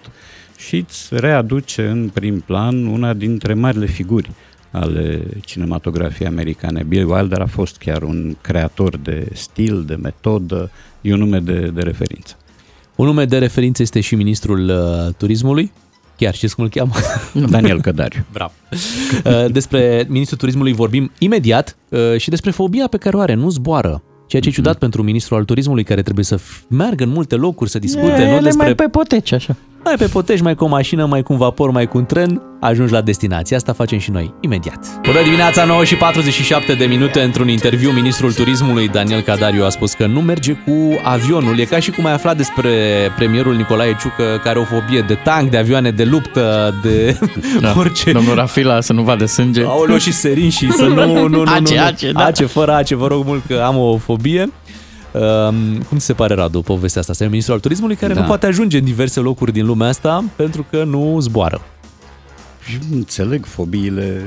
și 0.58 0.76
îți 0.88 1.08
readuce 1.10 1.88
în 1.88 2.10
prim 2.14 2.40
plan 2.40 2.86
una 2.86 3.14
dintre 3.14 3.54
marile 3.54 3.86
figuri 3.86 4.32
ale 4.72 5.24
cinematografiei 5.46 6.28
americane. 6.28 6.84
Bill 6.84 7.12
Wilder 7.12 7.42
a 7.42 7.46
fost 7.46 7.78
chiar 7.78 8.02
un 8.02 8.36
creator 8.42 8.98
de 8.98 9.28
stil, 9.34 9.84
de 9.88 9.96
metodă, 9.96 10.72
e 11.02 11.14
un 11.14 11.20
nume 11.20 11.40
de, 11.40 11.72
de 11.74 11.82
referință. 11.82 12.36
Un 12.96 13.06
nume 13.06 13.26
de 13.26 13.38
referință 13.38 13.82
este 13.82 14.00
și 14.00 14.16
ministrul 14.16 14.70
uh, 14.70 15.14
turismului, 15.18 15.72
chiar 16.18 16.34
știți 16.34 16.56
cum 16.56 16.64
îl 16.64 16.70
cheamă? 16.70 16.92
Daniel 17.50 17.82
Cădariu. 17.82 18.26
Bravo. 18.32 18.52
Uh, 19.26 19.52
despre 19.52 20.06
ministrul 20.08 20.38
turismului 20.38 20.74
vorbim 20.74 21.12
imediat 21.20 21.78
uh, 21.90 22.00
și 22.18 22.30
despre 22.30 22.52
fobia 22.52 22.88
pe 22.88 22.98
care 22.98 23.18
o 23.18 23.20
are, 23.20 23.34
nu 23.34 23.50
zboară. 23.50 24.04
Ceea 24.28 24.42
ce 24.42 24.50
e 24.50 24.52
ciudat 24.52 24.78
pentru 24.78 25.04
ministrul 25.04 25.38
al 25.38 25.44
turismului 25.46 25.84
care 25.84 26.02
trebuie 26.02 26.26
să 26.26 26.38
f- 26.38 26.68
meargă 26.70 27.04
în 27.04 27.10
multe 27.10 27.36
locuri, 27.36 27.70
să 27.70 27.80
discute, 27.80 28.22
E, 28.22 28.26
nu 28.26 28.32
ele 28.32 28.40
despre 28.40 28.66
mai 28.66 28.76
pe 28.76 28.88
poteci, 28.88 29.32
așa. 29.32 29.56
Mai 29.88 29.96
pe 29.96 30.08
potești, 30.08 30.44
mai 30.44 30.56
cu 30.56 30.64
o 30.64 30.68
mașină, 30.68 31.06
mai 31.06 31.24
cu 31.24 31.32
un 31.34 31.40
vapor, 31.40 31.72
mai 31.72 31.88
cu 31.88 31.98
un 31.98 32.06
tren, 32.06 32.42
ajungi 32.60 32.94
la 32.94 33.02
destinație. 33.02 33.56
Asta 33.56 33.74
facem 33.74 34.00
și 34.00 34.12
noi, 34.12 34.34
imediat. 34.42 35.00
Bună 35.02 35.22
dimineața, 35.24 35.66
9 35.66 35.84
și 35.84 35.96
47 35.96 36.74
de 36.74 36.86
minute. 36.86 37.22
Într-un 37.22 37.48
interviu, 37.48 37.92
ministrul 37.92 38.34
turismului 38.34 38.88
Daniel 38.88 39.22
Cadariu 39.22 39.64
a 39.64 39.70
spus 39.70 39.94
că 39.94 40.06
nu 40.06 40.22
merge 40.22 40.54
cu 40.54 41.00
avionul. 41.04 41.60
E 41.60 41.64
ca 41.64 41.80
și 41.80 41.92
cum 41.92 42.06
ai 42.06 42.14
aflat 42.14 42.38
despre 42.38 42.72
premierul 43.16 43.56
Nicolae 43.56 43.96
Ciucă, 44.00 44.24
care 44.24 44.50
are 44.50 44.60
o 44.60 44.64
fobie 44.64 45.02
de 45.02 45.14
tank, 45.14 45.50
de 45.50 45.58
avioane 45.58 45.92
de 45.92 46.04
luptă, 46.04 46.76
de 46.84 47.20
da. 47.62 47.74
orice. 47.78 48.12
Domnul 48.12 48.36
Rafila 48.36 48.82
să 48.82 48.94
nu 48.94 49.02
vadă 49.02 49.26
sânge. 49.26 49.64
Aoleu 49.64 49.98
și 49.98 50.14
serin 50.14 50.50
și 50.50 50.72
să 50.72 50.84
nu, 50.86 51.06
nu, 51.06 51.28
nu, 51.28 51.42
Ace, 51.42 51.74
nu, 51.74 51.80
nu. 51.80 51.86
ace, 51.86 52.12
da. 52.12 52.26
ace, 52.26 52.46
fără 52.46 52.74
ace, 52.74 52.96
vă 52.96 53.08
rog 53.08 53.26
mult 53.26 53.44
că 53.48 53.64
am 53.66 53.78
o 53.78 53.98
fobie. 53.98 54.50
Um, 55.14 55.82
cum 55.82 55.98
ți 55.98 56.06
se 56.06 56.14
pare, 56.14 56.34
Radu, 56.34 56.62
povestea 56.62 57.00
asta? 57.00 57.12
Asta 57.12 57.24
e 57.24 57.28
ministrul 57.28 57.56
al 57.56 57.62
turismului 57.62 57.96
care 57.96 58.14
Da. 58.14 58.20
nu 58.22 58.28
poate 58.28 58.46
ajunge 58.46 58.78
în 58.78 58.84
diverse 58.84 59.20
locuri 59.20 59.52
din 59.52 59.66
lumea 59.66 59.88
asta 59.88 60.24
pentru 60.36 60.66
că 60.70 60.84
nu 60.84 61.20
zboară. 61.20 61.62
Și 62.66 62.80
înțeleg 62.92 63.46
fobiile, 63.46 64.22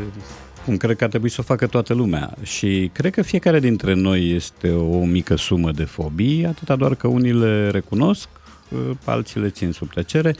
cum 0.65 0.77
cred 0.77 0.97
că 0.97 1.05
ar 1.05 1.11
trebui 1.11 1.29
să 1.29 1.37
o 1.41 1.43
facă 1.43 1.67
toată 1.67 1.95
lumea. 1.95 2.35
Și 2.43 2.91
cred 2.93 3.13
că 3.13 3.23
fiecare 3.23 3.61
dintre 3.61 3.95
noi 3.95 4.31
este 4.35 4.71
o 4.71 5.05
mică 5.05 5.37
sumă 5.37 5.71
de 5.71 5.85
fobii, 5.85 6.47
atâta 6.47 6.77
doar 6.77 6.95
că 6.95 7.07
unii 7.07 7.33
le 7.33 7.71
recunosc, 7.71 8.29
uh, 8.69 8.79
alții 9.05 9.41
le 9.41 9.49
țin 9.49 9.73
sub 9.73 9.93
tăcere, 9.93 10.37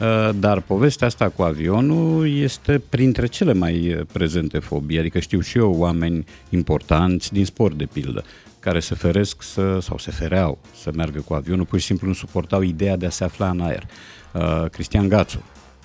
uh, 0.00 0.30
dar 0.38 0.60
povestea 0.60 1.06
asta 1.06 1.28
cu 1.28 1.42
avionul 1.42 2.30
este 2.36 2.82
printre 2.88 3.26
cele 3.26 3.52
mai 3.52 3.94
uh, 3.94 4.00
prezente 4.12 4.58
fobii. 4.58 4.98
Adică 4.98 5.18
știu 5.18 5.40
și 5.40 5.58
eu 5.58 5.74
oameni 5.78 6.24
importanți 6.48 7.32
din 7.32 7.44
sport, 7.44 7.74
de 7.74 7.88
pildă, 7.92 8.24
care 8.60 8.80
se 8.80 8.94
feresc 8.94 9.42
să, 9.42 9.78
sau 9.80 9.98
se 9.98 10.10
fereau 10.10 10.58
să 10.74 10.90
meargă 10.94 11.20
cu 11.20 11.34
avionul, 11.34 11.64
pur 11.64 11.78
și 11.78 11.86
simplu 11.86 12.06
nu 12.06 12.12
suportau 12.12 12.62
ideea 12.62 12.96
de 12.96 13.06
a 13.06 13.10
se 13.10 13.24
afla 13.24 13.50
în 13.50 13.60
aer. 13.60 13.86
Uh, 14.32 14.64
Cristian 14.70 15.08
Gațu, 15.08 15.42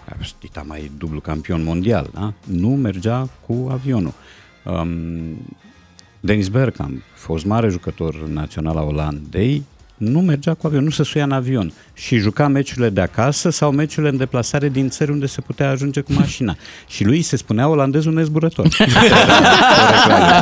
a 0.09 0.13
fost 0.17 0.35
dita 0.39 0.63
mai 0.67 0.91
dublu 0.97 1.19
campion 1.19 1.63
mondial, 1.63 2.09
da? 2.13 2.33
nu 2.43 2.69
mergea 2.69 3.29
cu 3.45 3.67
avionul. 3.71 4.13
Um, 4.65 5.37
Dennis 6.19 6.47
Bergkamp, 6.47 7.01
fost 7.15 7.45
mare 7.45 7.69
jucător 7.69 8.27
național 8.27 8.77
al 8.77 8.87
Olandei, 8.87 9.63
nu 10.03 10.19
mergea 10.21 10.53
cu 10.53 10.67
avion, 10.67 10.83
nu 10.83 10.89
se 10.89 11.03
suia 11.03 11.23
în 11.23 11.31
avion 11.31 11.73
și 11.93 12.17
juca 12.17 12.47
meciurile 12.47 12.89
de 12.89 13.01
acasă 13.01 13.49
sau 13.49 13.71
meciurile 13.71 14.11
în 14.11 14.17
deplasare 14.17 14.69
din 14.69 14.89
țări 14.89 15.11
unde 15.11 15.25
se 15.25 15.41
putea 15.41 15.69
ajunge 15.69 16.01
cu 16.01 16.13
mașina. 16.13 16.55
Și 16.87 17.03
lui 17.05 17.21
se 17.21 17.37
spunea 17.37 17.67
olandezul 17.67 18.13
nezburător. 18.13 18.67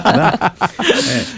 da? 0.04 0.54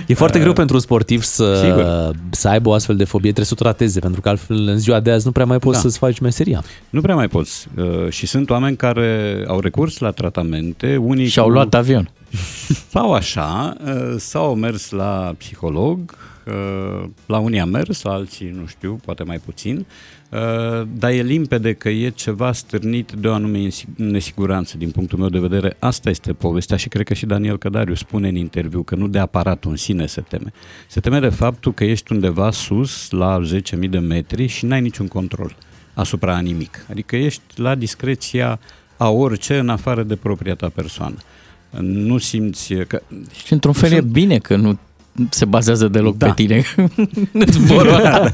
E 0.08 0.14
foarte 0.14 0.40
greu 0.40 0.54
pentru 0.54 0.76
un 0.76 0.82
sportiv 0.82 1.24
să, 1.24 1.62
Sigur. 1.64 2.12
să 2.30 2.48
aibă 2.48 2.70
o 2.70 2.74
astfel 2.74 2.96
de 2.96 3.04
fobie, 3.04 3.32
trebuie 3.32 3.46
să 3.46 3.56
o 3.60 3.64
trateze, 3.64 4.00
pentru 4.00 4.22
că 4.22 4.30
altfel 4.30 4.68
în 4.68 4.78
ziua 4.78 5.00
de 5.00 5.12
azi 5.12 5.26
nu 5.26 5.32
prea 5.32 5.46
mai 5.46 5.60
poți 5.60 5.76
Da. 5.76 5.82
să-ți 5.82 5.98
faci 5.98 6.20
meseria. 6.20 6.64
Nu 6.90 7.02
prea 7.02 7.16
mai 7.16 7.28
poți. 7.28 7.68
Uh, 7.78 8.10
Și 8.10 8.26
sunt 8.26 8.50
oameni 8.50 8.76
care 8.76 9.44
au 9.48 9.60
recurs 9.60 9.98
la 9.98 10.12
tratamente, 10.12 10.96
unii 10.98 11.28
Și 11.28 11.40
au 11.40 11.46
cu- 11.46 11.52
luat 11.52 11.74
avion. 11.74 12.10
Sau 12.92 13.14
așa, 13.14 13.74
uh, 13.86 14.16
sau 14.18 14.44
au 14.46 14.56
mers 14.56 14.90
la 14.90 15.34
psiholog, 15.38 16.00
uh, 16.00 16.18
la 17.26 17.38
unii 17.38 17.60
a 17.60 17.66
mers, 17.66 18.02
la 18.02 18.12
alții 18.12 18.50
nu 18.50 18.66
știu, 18.66 19.00
poate 19.06 19.24
mai 19.24 19.38
puțin, 19.38 19.86
uh, 20.30 20.88
dar 20.98 21.12
e 21.12 21.22
limpede 21.22 21.74
că 21.74 21.90
e 21.90 22.10
ceva 22.10 22.52
stârnit 22.52 23.12
de 23.12 23.28
o 23.28 23.34
anume 23.34 23.68
insi- 23.70 23.96
nesiguranță 23.96 24.78
din 24.78 24.92
punctul 24.92 25.20
meu 25.20 25.30
de 25.30 25.40
vedere. 25.40 25.76
Asta 25.80 26.10
este 26.10 26.34
povestea 26.34 26.78
și 26.78 26.88
cred 26.90 27.06
că 27.06 27.14
și 27.14 27.26
Daniel 27.26 27.58
Cădariu 27.58 27.94
spune 27.94 28.28
în 28.28 28.36
interviu 28.36 28.84
că 28.84 28.96
nu 28.96 29.08
de 29.08 29.20
aparatul 29.20 29.72
în 29.72 29.78
sine 29.78 30.06
se 30.06 30.22
teme. 30.22 30.54
Se 30.88 31.00
teme 31.00 31.20
de 31.20 31.30
faptul 31.30 31.74
că 31.74 31.84
ești 31.84 32.12
undeva 32.12 32.52
sus, 32.52 33.10
la 33.10 33.40
10.000 33.44 33.90
de 33.90 34.00
metri 34.00 34.46
și 34.48 34.66
n-ai 34.66 34.82
niciun 34.82 35.08
control 35.08 35.56
asupra 35.94 36.36
a 36.36 36.40
nimic. 36.40 36.86
Adică 36.90 37.16
ești 37.16 37.42
la 37.56 37.76
discreția 37.76 38.60
a 38.98 39.10
orice 39.10 39.58
în 39.58 39.70
afară 39.70 40.04
de 40.04 40.16
propria 40.16 40.56
ta 40.56 40.70
persoană. 40.70 41.16
Nu 41.80 42.18
simți 42.18 42.74
că... 42.74 43.02
Și 43.46 43.54
într-un 43.54 43.74
fel 43.74 43.92
e 43.92 43.96
Sunt- 44.00 44.12
bine 44.12 44.38
că 44.38 44.56
nu 44.56 44.78
se 45.30 45.46
bazează 45.46 45.88
deloc 45.88 46.18
Da. 46.18 46.26
pe 46.26 46.32
tine. 46.36 46.64
Zborul 47.48 47.94
ăla. 47.94 48.30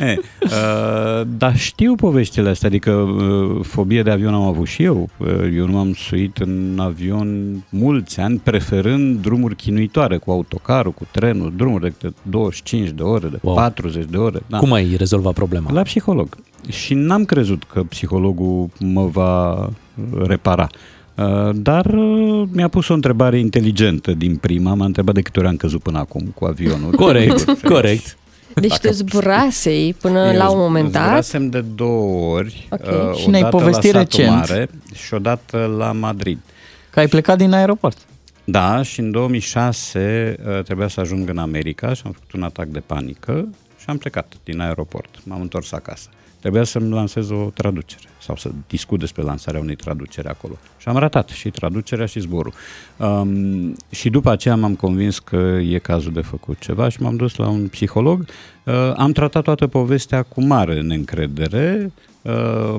E, 0.00 0.16
uh, 0.44 1.26
dar 1.38 1.56
știu 1.56 1.94
poveștile 1.94 2.48
astea, 2.48 2.68
adică 2.68 2.90
uh, 2.90 3.64
fobie 3.64 4.02
de 4.02 4.10
avion 4.10 4.34
am 4.34 4.42
avut 4.42 4.66
și 4.66 4.82
eu. 4.82 5.08
Uh, 5.16 5.28
eu 5.56 5.66
nu 5.66 5.72
m-am 5.72 5.92
suit 5.94 6.36
în 6.36 6.78
avion 6.80 7.54
mulți 7.70 8.20
ani, 8.20 8.40
preferând 8.42 9.20
drumuri 9.22 9.56
chinuitoare, 9.56 10.16
cu 10.16 10.30
autocarul, 10.30 10.92
cu 10.92 11.06
trenul, 11.10 11.52
drumuri 11.56 11.82
de 11.82 11.92
câte 11.98 12.14
25 12.22 12.88
de 12.88 13.02
ore, 13.02 13.28
de 13.28 13.38
Wow. 13.42 13.54
40 13.54 14.04
de 14.10 14.16
ore. 14.16 14.40
Da. 14.46 14.58
Cum 14.58 14.72
ai 14.72 14.94
rezolvat 14.96 15.32
problema? 15.32 15.72
La 15.72 15.82
psiholog. 15.82 16.36
Și 16.68 16.94
n-am 16.94 17.24
crezut 17.24 17.62
că 17.72 17.82
psihologul 17.82 18.68
mă 18.78 19.06
va 19.06 19.52
uh, 19.54 19.68
repara. 20.26 20.66
Uh, 20.72 20.78
Dar 21.54 21.86
uh, 21.86 22.48
mi-a 22.52 22.68
pus 22.68 22.88
o 22.88 22.94
întrebare 22.94 23.38
inteligentă 23.38 24.12
din 24.12 24.36
prima. 24.36 24.74
M-a 24.74 24.84
întrebat 24.84 25.14
de 25.14 25.22
câte 25.22 25.38
ori 25.38 25.48
am 25.48 25.56
căzut 25.56 25.82
până 25.82 25.98
acum 25.98 26.22
cu 26.34 26.44
avionul. 26.44 26.90
Corect, 26.92 27.60
corect. 27.74 28.16
Deci 28.54 28.78
tu 28.78 28.90
zburasei 28.92 29.94
până 29.94 30.30
Eu 30.30 30.36
la 30.36 30.50
un 30.50 30.58
moment 30.58 30.92
dat. 30.92 31.02
zburasem 31.04 31.48
de 31.50 31.60
două 31.74 32.34
ori. 32.36 32.68
Ok. 32.70 32.80
uh, 32.80 33.16
Și 33.16 33.28
ne-ai 33.28 33.42
odată 33.42 33.56
povestit 33.56 33.92
la 33.92 33.98
Satul 33.98 34.18
recent. 34.18 34.36
Mare 34.36 34.68
și 34.94 35.14
odată 35.14 35.74
la 35.78 35.92
Madrid. 35.92 36.38
Că 36.90 36.98
ai 37.00 37.06
plecat 37.08 37.36
din 37.38 37.52
aeroport. 37.52 37.98
Da, 38.44 38.82
și 38.82 39.00
în 39.00 39.10
2006 39.10 40.36
uh, 40.56 40.62
trebuia 40.62 40.88
să 40.88 41.00
ajung 41.00 41.28
în 41.28 41.38
America 41.38 41.92
și 41.94 42.02
am 42.04 42.12
făcut 42.12 42.32
un 42.32 42.42
atac 42.42 42.66
de 42.66 42.78
panică 42.86 43.48
și 43.78 43.84
am 43.86 43.96
plecat 43.98 44.32
din 44.44 44.60
aeroport. 44.60 45.08
M-am 45.24 45.40
întors 45.40 45.72
acasă. 45.72 46.08
Trebuia 46.40 46.64
să-mi 46.64 46.90
lansez 46.90 47.30
o 47.30 47.50
traducere 47.54 48.08
sau 48.20 48.36
să 48.36 48.50
discut 48.66 48.98
despre 48.98 49.22
lansarea 49.22 49.60
unei 49.60 49.74
traduceri 49.74 50.28
acolo. 50.28 50.58
Și 50.78 50.88
am 50.88 50.96
ratat 50.96 51.28
și 51.28 51.50
traducerea 51.50 52.06
și 52.06 52.20
zborul. 52.20 52.52
Um, 52.96 53.76
și 53.90 54.10
după 54.10 54.30
aceea 54.30 54.56
m-am 54.56 54.74
convins 54.74 55.18
că 55.18 55.58
e 55.62 55.78
cazul 55.78 56.12
de 56.12 56.20
făcut 56.20 56.58
ceva 56.58 56.88
și 56.88 57.02
m-am 57.02 57.16
dus 57.16 57.36
la 57.36 57.48
un 57.48 57.68
psiholog. 57.68 58.24
Uh, 58.64 58.92
am 58.96 59.12
tratat 59.12 59.42
toată 59.42 59.66
povestea 59.66 60.22
cu 60.22 60.42
mare 60.42 60.80
neîncredere. 60.80 61.92
Uh, 62.22 62.74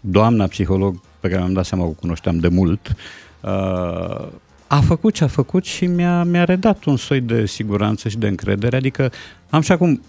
doamna 0.00 0.46
psiholog 0.46 1.00
pe 1.20 1.28
care 1.28 1.40
mi-am 1.40 1.52
dat 1.52 1.64
seama 1.64 1.84
că 1.84 1.90
o 1.90 1.92
cunoșteam 1.92 2.38
de 2.38 2.48
mult, 2.48 2.94
uh, 3.40 4.26
a 4.66 4.80
făcut 4.80 5.14
ce 5.14 5.24
a 5.24 5.26
făcut 5.26 5.64
și 5.64 5.86
mi-a, 5.86 6.24
mi-a 6.24 6.44
redat 6.44 6.84
un 6.84 6.96
soi 6.96 7.20
de 7.20 7.46
siguranță 7.46 8.08
și 8.08 8.18
de 8.18 8.28
încredere, 8.28 8.76
adică 8.76 9.12
am 9.50 9.60
și 9.60 9.72
acum 9.72 10.00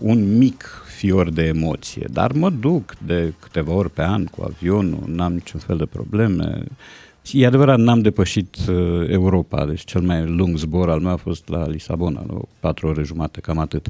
un 0.00 0.36
mic 0.38 0.64
fior 0.96 1.30
de 1.30 1.42
emoție, 1.42 2.06
dar 2.12 2.32
mă 2.32 2.50
duc 2.50 2.94
de 3.06 3.32
câteva 3.40 3.72
ori 3.72 3.90
pe 3.90 4.02
an 4.02 4.24
cu 4.24 4.42
avionul, 4.42 5.02
n-am 5.06 5.32
niciun 5.32 5.60
fel 5.60 5.76
de 5.76 5.86
probleme. 5.86 6.64
E 7.32 7.46
adevărat, 7.46 7.78
n-am 7.78 8.00
depășit 8.00 8.56
uh, 8.68 9.08
Europa, 9.08 9.66
deci 9.66 9.84
cel 9.84 10.00
mai 10.00 10.26
lung 10.26 10.56
zbor 10.56 10.90
al 10.90 11.00
meu 11.00 11.12
a 11.12 11.16
fost 11.16 11.48
la 11.48 11.68
Lisabona, 11.68 12.24
la 12.28 12.38
patru 12.60 12.86
ore 12.86 13.02
jumate, 13.02 13.40
cam 13.40 13.58
atât. 13.58 13.88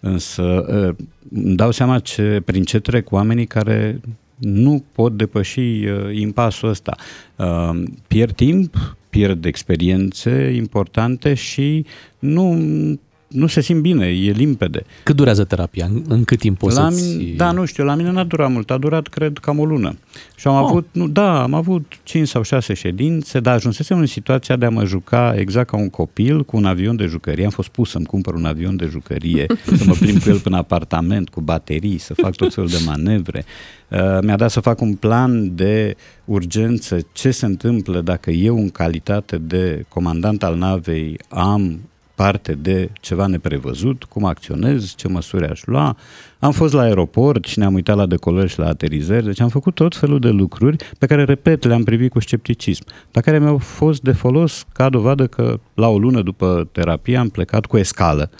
Însă 0.00 0.42
uh, 0.42 1.06
îmi 1.32 1.56
dau 1.56 1.70
seama 1.70 1.98
ce, 1.98 2.42
prin 2.44 2.62
ce 2.62 2.78
trec 2.78 3.12
oamenii 3.12 3.46
care 3.46 4.00
nu 4.36 4.84
pot 4.92 5.16
depăși 5.16 5.60
uh, 5.60 6.16
impasul 6.18 6.68
ăsta. 6.68 6.96
Uh, 7.36 7.82
pierd 8.06 8.34
timp, 8.34 8.96
pierd 9.10 9.44
experiențe 9.44 10.52
importante 10.56 11.34
și 11.34 11.84
nu, 12.18 12.58
nu 13.28 13.46
se 13.46 13.60
simt 13.60 13.80
bine, 13.82 14.06
e 14.06 14.30
limpede. 14.30 14.82
Cât 15.02 15.16
durează 15.16 15.44
terapia? 15.44 15.86
În, 15.90 16.02
în 16.08 16.24
cât 16.24 16.38
timp 16.38 16.58
poți 16.58 16.76
la 16.76 16.90
să-ți... 16.90 17.16
mine, 17.16 17.36
da, 17.36 17.50
nu 17.50 17.64
știu, 17.64 17.84
la 17.84 17.94
mine 17.94 18.10
n-a 18.10 18.24
durat 18.24 18.50
mult, 18.50 18.70
a 18.70 18.78
durat, 18.78 19.06
cred, 19.06 19.38
cam 19.38 19.58
o 19.58 19.64
lună. 19.64 19.98
Și 20.36 20.46
am 20.46 20.54
Oh. 20.54 20.66
avut, 20.68 20.88
nu, 20.92 21.08
da, 21.08 21.42
am 21.42 21.54
avut 21.54 21.92
5 22.02 22.28
sau 22.28 22.42
6 22.42 22.74
ședințe, 22.74 23.40
dar 23.40 23.54
ajunsesem 23.54 23.98
în 23.98 24.06
situația 24.06 24.56
de 24.56 24.64
a 24.66 24.70
mă 24.70 24.84
juca 24.84 25.34
exact 25.36 25.68
ca 25.68 25.76
un 25.76 25.90
copil 25.90 26.44
cu 26.44 26.56
un 26.56 26.64
avion 26.64 26.96
de 26.96 27.04
jucărie. 27.06 27.44
Am 27.44 27.50
fost 27.50 27.68
pus 27.68 27.90
să-mi 27.90 28.04
cumpăr 28.06 28.34
un 28.34 28.44
avion 28.44 28.76
de 28.76 28.86
jucărie, 28.90 29.46
să 29.76 29.84
mă 29.86 29.94
plimb 29.98 30.22
cu 30.22 30.28
el 30.28 30.38
până 30.38 30.56
apartament, 30.56 31.28
cu 31.28 31.40
baterii, 31.40 31.98
să 31.98 32.14
fac 32.14 32.34
tot 32.34 32.54
felul 32.54 32.70
de 32.70 32.80
manevre. 32.86 33.44
Uh, 33.90 33.98
mi-a 34.22 34.36
dat 34.36 34.50
să 34.50 34.60
fac 34.60 34.80
un 34.80 34.94
plan 34.94 35.54
de 35.54 35.96
urgență, 36.24 36.98
ce 37.12 37.30
se 37.30 37.46
întâmplă 37.46 38.00
dacă 38.00 38.30
eu, 38.30 38.56
în 38.56 38.70
calitate 38.70 39.38
de 39.38 39.84
comandant 39.88 40.42
al 40.42 40.56
navei, 40.56 41.18
am 41.28 41.80
parte 42.16 42.52
de 42.52 42.90
ceva 43.00 43.26
neprevăzut, 43.26 44.04
cum 44.04 44.24
acționez, 44.24 44.94
ce 44.94 45.08
măsuri 45.08 45.48
aș 45.48 45.64
lua. 45.64 45.96
Am 46.38 46.52
fost 46.52 46.72
la 46.72 46.80
aeroport 46.80 47.44
și 47.44 47.58
ne-am 47.58 47.74
uitat 47.74 47.96
la 47.96 48.06
decolări 48.06 48.48
și 48.48 48.58
la 48.58 48.66
aterizări, 48.66 49.24
deci 49.24 49.40
am 49.40 49.48
făcut 49.48 49.74
tot 49.74 49.96
felul 49.96 50.18
de 50.18 50.28
lucruri 50.28 50.76
pe 50.98 51.06
care, 51.06 51.24
repet, 51.24 51.64
le-am 51.64 51.84
privit 51.84 52.10
cu 52.10 52.20
scepticism, 52.20 52.84
dar 53.10 53.22
care 53.22 53.38
mi-au 53.38 53.58
fost 53.58 54.02
de 54.02 54.12
folos 54.12 54.64
ca 54.72 54.88
dovadă 54.88 55.26
că 55.26 55.60
la 55.74 55.88
o 55.88 55.98
lună 55.98 56.22
după 56.22 56.68
terapie 56.72 57.16
am 57.16 57.28
plecat 57.28 57.66
cu 57.66 57.76
escală 57.76 58.30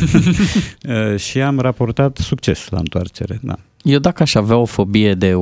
și 1.24 1.40
am 1.40 1.58
raportat 1.58 2.16
succes 2.16 2.68
la 2.68 2.78
întoarcere. 2.78 3.38
Da. 3.42 3.58
Eu 3.82 3.98
dacă 3.98 4.22
aș 4.22 4.34
avea 4.34 4.56
o 4.56 4.64
fobie 4.64 5.14
de 5.14 5.34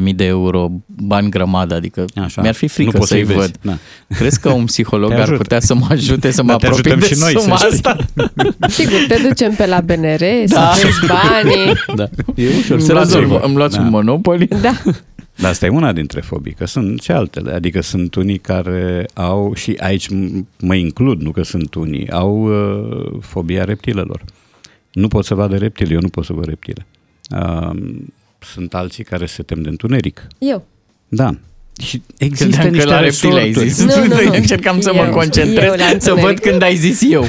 100.000 0.00 0.14
de 0.14 0.24
euro, 0.24 0.68
bani 0.86 1.30
grămadă, 1.30 1.74
adică 1.74 2.04
Așa. 2.14 2.40
mi-ar 2.42 2.54
fi 2.54 2.64
Nu 2.64 2.70
frică 2.70 2.96
poți 2.98 3.08
să-i 3.08 3.24
să-i 3.24 3.34
vezi. 3.34 3.38
văd. 3.38 3.58
Da. 3.62 3.78
Crezi 4.16 4.40
că 4.40 4.48
un 4.48 4.64
psiholog 4.64 5.08
Te 5.08 5.14
ar 5.14 5.20
ajută. 5.20 5.36
putea 5.36 5.60
să 5.60 5.74
mă 5.74 5.86
ajute 5.90 6.30
să 6.30 6.42
mă 6.42 6.48
Dar 6.48 6.56
te 6.60 6.66
apropii 6.66 6.90
ajutăm 6.92 7.08
de 7.08 7.14
și 7.14 7.20
noi, 7.20 7.32
să 7.32 7.38
suma 7.38 7.56
știi. 7.56 7.68
asta? 7.68 7.96
Sigur, 8.78 8.98
te 9.08 9.16
ducem 9.28 9.52
pe 9.54 9.66
la 9.66 9.80
BNR, 9.80 10.18
să 10.46 10.54
Da. 10.54 10.72
vezi 10.82 10.98
banii. 11.06 11.72
Da. 11.96 12.08
E 12.34 12.48
ușor, 12.58 12.76
Îmi 12.76 12.80
se 12.86 12.92
luați, 12.92 13.14
rezolvă. 13.14 13.40
îmi 13.40 13.54
luați 13.56 13.76
Da. 13.76 13.82
un 13.82 13.88
Monopoly? 13.88 14.46
Da. 14.46 14.72
Dar 15.36 15.50
asta 15.50 15.66
e 15.66 15.68
una 15.68 15.92
dintre 15.92 16.20
fobii, 16.20 16.52
că 16.52 16.66
sunt 16.66 17.00
și 17.00 17.10
altele. 17.10 17.52
Adică 17.52 17.82
sunt 17.82 18.14
unii 18.14 18.38
care 18.38 19.06
au, 19.14 19.52
și 19.54 19.76
aici 19.80 20.06
m- 20.06 20.44
mă 20.60 20.74
includ, 20.74 21.20
nu 21.20 21.30
că 21.30 21.42
sunt 21.42 21.74
unii, 21.74 22.10
au 22.10 22.44
uh, 22.44 23.18
fobia 23.20 23.64
reptilelor. 23.64 24.24
Nu 24.92 25.08
pot 25.08 25.24
să 25.24 25.34
vadă 25.34 25.56
reptile, 25.56 25.94
eu 25.94 26.00
nu 26.00 26.08
pot 26.08 26.24
să 26.24 26.32
văd 26.32 26.44
reptile. 26.44 26.86
Uh, 27.30 27.70
sunt 28.38 28.74
alții 28.74 29.04
care 29.04 29.26
se 29.26 29.42
tem 29.42 29.62
de 29.62 29.68
întuneric. 29.68 30.26
Eu. 30.38 30.66
Da. 31.08 31.30
Și 31.82 32.02
există 32.18 32.44
Credeam 32.44 32.64
că 32.70 32.74
niște 32.74 32.88
la 32.90 33.00
reptile 33.00 33.40
ai 33.40 33.46
resorturi. 33.46 33.68
zis. 33.68 33.84
Nu, 33.96 34.04
nu, 34.06 34.22
nu. 34.24 34.34
Încercam 34.34 34.80
să 34.80 34.92
mă 34.94 35.02
Eu- 35.06 35.12
concentrez, 35.12 35.64
eu 35.64 35.74
la 35.76 35.84
să 35.98 36.10
văd 36.10 36.18
întuneric. 36.18 36.40
când 36.40 36.62
ai 36.62 36.76
zis 36.76 37.00
eu. 37.10 37.26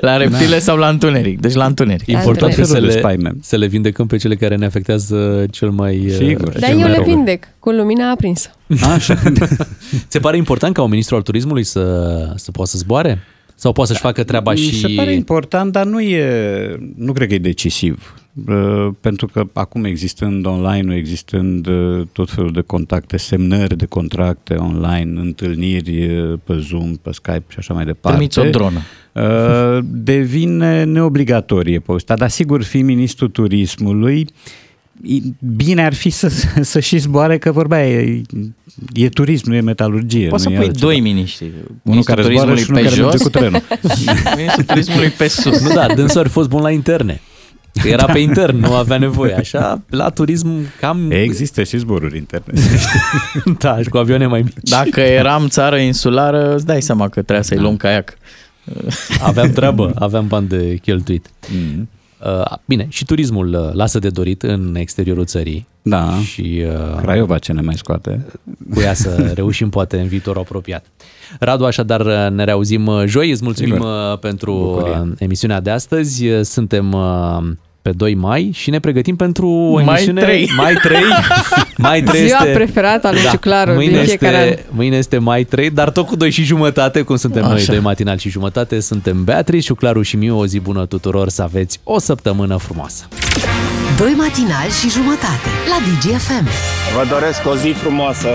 la 0.00 0.16
reptile 0.16 0.58
sau 0.58 0.76
la 0.76 0.88
întuneric? 0.88 1.40
Deci 1.40 1.54
la 1.54 1.64
întuneric. 1.64 2.06
Important 2.06 2.54
Tot 2.54 2.58
e 2.60 2.64
să 2.66 2.72
felul 2.72 2.88
de 2.88 2.94
le, 2.94 3.00
spaime. 3.00 3.32
să 3.42 3.56
le 3.56 3.66
vindecăm 3.66 4.06
pe 4.06 4.16
cele 4.16 4.34
care 4.36 4.56
ne 4.56 4.64
afectează 4.66 5.44
cel 5.50 5.70
mai 5.70 6.06
Sigur. 6.16 6.46
uh, 6.48 6.52
Dar 6.60 6.68
cel 6.68 6.72
eu 6.72 6.78
mai 6.78 6.88
le 6.90 6.96
rău. 6.96 7.04
vindec 7.04 7.44
cu 7.58 7.70
lumina 7.70 8.10
aprinsă. 8.10 8.50
Așa. 8.94 9.18
Se 10.08 10.18
pare 10.18 10.36
important 10.36 10.74
ca 10.74 10.82
un 10.82 10.90
ministru 10.90 11.16
al 11.16 11.22
turismului 11.22 11.64
să, 11.64 11.82
să 12.36 12.50
poată 12.50 12.70
să 12.70 12.78
zboare? 12.78 13.18
Sau 13.60 13.72
poate 13.72 13.90
să-și 13.90 14.02
facă 14.02 14.24
treaba 14.24 14.52
Mi 14.52 14.58
și... 14.58 14.78
se 14.80 14.88
pare 14.96 15.12
important, 15.12 15.72
dar 15.72 15.86
nu 15.86 16.00
e, 16.00 16.76
nu 16.96 17.12
cred 17.12 17.28
că 17.28 17.34
e 17.34 17.38
decisiv. 17.38 18.14
Uh, 18.48 18.88
Pentru 19.00 19.26
că 19.26 19.44
acum 19.52 19.84
existând 19.84 20.46
online, 20.46 20.96
existând 20.96 21.66
uh, 21.66 22.02
tot 22.12 22.30
felul 22.30 22.52
de 22.52 22.60
contacte, 22.60 23.16
semnări 23.16 23.76
de 23.76 23.86
contracte 23.86 24.54
online, 24.54 25.20
întâlniri 25.20 26.18
uh, 26.18 26.38
pe 26.44 26.58
Zoom, 26.58 26.96
pe 26.96 27.10
Skype 27.12 27.44
și 27.48 27.56
așa 27.58 27.74
mai 27.74 27.84
departe. 27.84 28.16
Trimiți 28.16 28.38
o 28.38 28.50
dronă. 28.50 28.78
Uh, 29.12 29.84
devine 29.90 30.84
neobligatorie 30.84 31.78
povestea, 31.78 32.16
dar 32.16 32.28
sigur 32.28 32.62
fi 32.62 32.82
ministrul 32.82 33.28
turismului 33.28 34.18
i- 34.18 34.26
bine 35.56 35.84
ar 35.84 35.94
fi 35.94 36.10
să, 36.10 36.32
să 36.60 36.80
și 36.80 36.98
zboare 36.98 37.38
că 37.38 37.52
vorba 37.52 37.84
e, 37.84 38.22
e 38.92 39.08
turism, 39.08 39.48
nu 39.48 39.54
e 39.54 39.60
metalurgie. 39.60 40.28
Poți 40.28 40.42
să 40.42 40.48
nu 40.48 40.54
e 40.54 40.58
pui 40.58 40.66
altceva. 40.66 40.86
doi 40.86 41.00
miniștri. 41.00 41.46
Unul 41.46 41.80
Ministrul 41.82 42.14
care 42.16 42.28
zboară 42.28 42.50
turismului 42.50 42.88
și 42.88 43.00
unul 43.00 43.12
pe 43.12 43.12
care 43.12 43.12
merge 43.12 43.16
jos, 43.16 43.22
cu 43.22 43.38
trenul. 43.38 43.62
ministrul 44.36 44.64
turismului 44.64 45.08
pe 45.08 45.28
sus. 45.28 45.60
Nu, 45.60 45.74
da, 45.74 45.86
dânsul 45.94 46.20
ar 46.20 46.26
fi 46.26 46.32
fost 46.32 46.48
bun 46.48 46.62
la 46.62 46.70
interne. 46.70 47.20
Că 47.82 47.88
era 47.88 48.04
pe 48.04 48.18
intern, 48.18 48.58
nu 48.58 48.74
avea 48.74 48.98
nevoie. 48.98 49.34
Așa, 49.34 49.82
la 49.88 50.08
turism 50.08 50.48
cam... 50.80 51.10
Există 51.10 51.62
și 51.62 51.76
zboruri 51.76 52.16
interne. 52.16 52.52
Da, 53.58 53.82
și 53.82 53.88
cu 53.88 53.96
avioane 53.96 54.26
mai 54.26 54.40
mici. 54.40 54.54
Dacă 54.62 55.00
eram 55.00 55.48
țară 55.48 55.76
insulară, 55.76 56.54
îți 56.54 56.66
dai 56.66 56.82
seama 56.82 57.04
că 57.08 57.22
trebuia 57.22 57.42
să-i 57.42 57.58
luăm 57.58 57.76
caiac. 57.76 58.18
Aveam 59.22 59.50
treabă, 59.50 59.92
aveam 59.98 60.26
bani 60.26 60.48
de 60.48 60.78
cheltuit. 60.82 61.30
Mm. 61.52 61.88
Uh, 62.24 62.56
bine, 62.64 62.86
și 62.88 63.04
turismul 63.04 63.48
uh, 63.54 63.72
lasă 63.74 63.98
de 63.98 64.08
dorit 64.08 64.42
în 64.42 64.74
exteriorul 64.74 65.24
țării 65.24 65.66
Da, 65.82 66.18
și 66.20 66.62
uh, 66.66 66.96
Craiova 67.00 67.38
ce 67.38 67.52
ne 67.52 67.60
mai 67.60 67.74
scoate. 67.76 68.26
cu 68.74 68.80
ea 68.80 68.94
să 68.94 69.16
reușim 69.34 69.68
poate 69.68 70.00
în 70.00 70.06
viitorul 70.06 70.40
apropiat. 70.40 70.84
Radu, 71.40 71.64
așadar 71.64 72.00
uh, 72.00 72.30
ne 72.30 72.44
reauzim 72.44 72.86
uh, 72.86 73.02
joi, 73.06 73.30
îți 73.30 73.44
mulțumim 73.44 73.72
Sigur. 73.72 74.10
uh, 74.12 74.18
pentru 74.18 74.52
Bucurie. 74.52 74.98
uh, 75.00 75.08
emisiunea 75.18 75.60
de 75.60 75.70
astăzi. 75.70 76.26
Uh, 76.28 76.40
Suntem 76.42 76.92
uh, 76.92 77.38
pe 77.82 77.90
2 77.90 78.14
mai 78.14 78.50
și 78.54 78.70
ne 78.70 78.78
pregătim 78.78 79.16
pentru 79.16 79.48
o 79.48 79.82
Mai 79.82 79.94
emisiune... 79.94 80.20
trei. 80.20 80.50
Mai 80.56 80.74
3. 80.74 80.98
mai 81.76 82.02
3 82.02 82.26
Ziua 82.26 82.38
este... 82.40 82.52
preferată 82.52 83.06
a 83.06 83.12
lui 83.12 83.20
Ciuclaru 83.30 83.72
mâine 83.72 83.96
din 83.96 84.04
fiecare 84.06 84.46
este, 84.48 84.64
mâine 84.70 84.96
este 84.96 85.18
mai 85.18 85.44
3, 85.44 85.70
dar 85.70 85.90
tot 85.90 86.06
cu 86.06 86.16
2 86.16 86.30
și 86.30 86.42
jumătate, 86.42 87.02
cum 87.02 87.16
suntem 87.16 87.42
Așa. 87.42 87.52
noi, 87.52 87.60
Așa. 87.60 87.72
2 87.72 87.80
matinal 87.80 88.18
și 88.18 88.28
jumătate, 88.30 88.80
suntem 88.80 89.24
Beatrice, 89.24 89.66
Ciuclaru 89.66 90.02
și 90.02 90.16
Miu, 90.16 90.38
o 90.38 90.46
zi 90.46 90.58
bună 90.60 90.86
tuturor, 90.86 91.28
să 91.28 91.42
aveți 91.42 91.80
o 91.84 91.98
săptămână 91.98 92.56
frumoasă. 92.56 93.08
Doi 93.98 94.14
matinali 94.16 94.70
și 94.80 94.90
jumătate 94.90 95.48
la 95.68 95.76
DGFM. 95.84 96.48
Vă 96.96 97.06
doresc 97.10 97.46
o 97.46 97.56
zi 97.56 97.68
frumoasă 97.68 98.28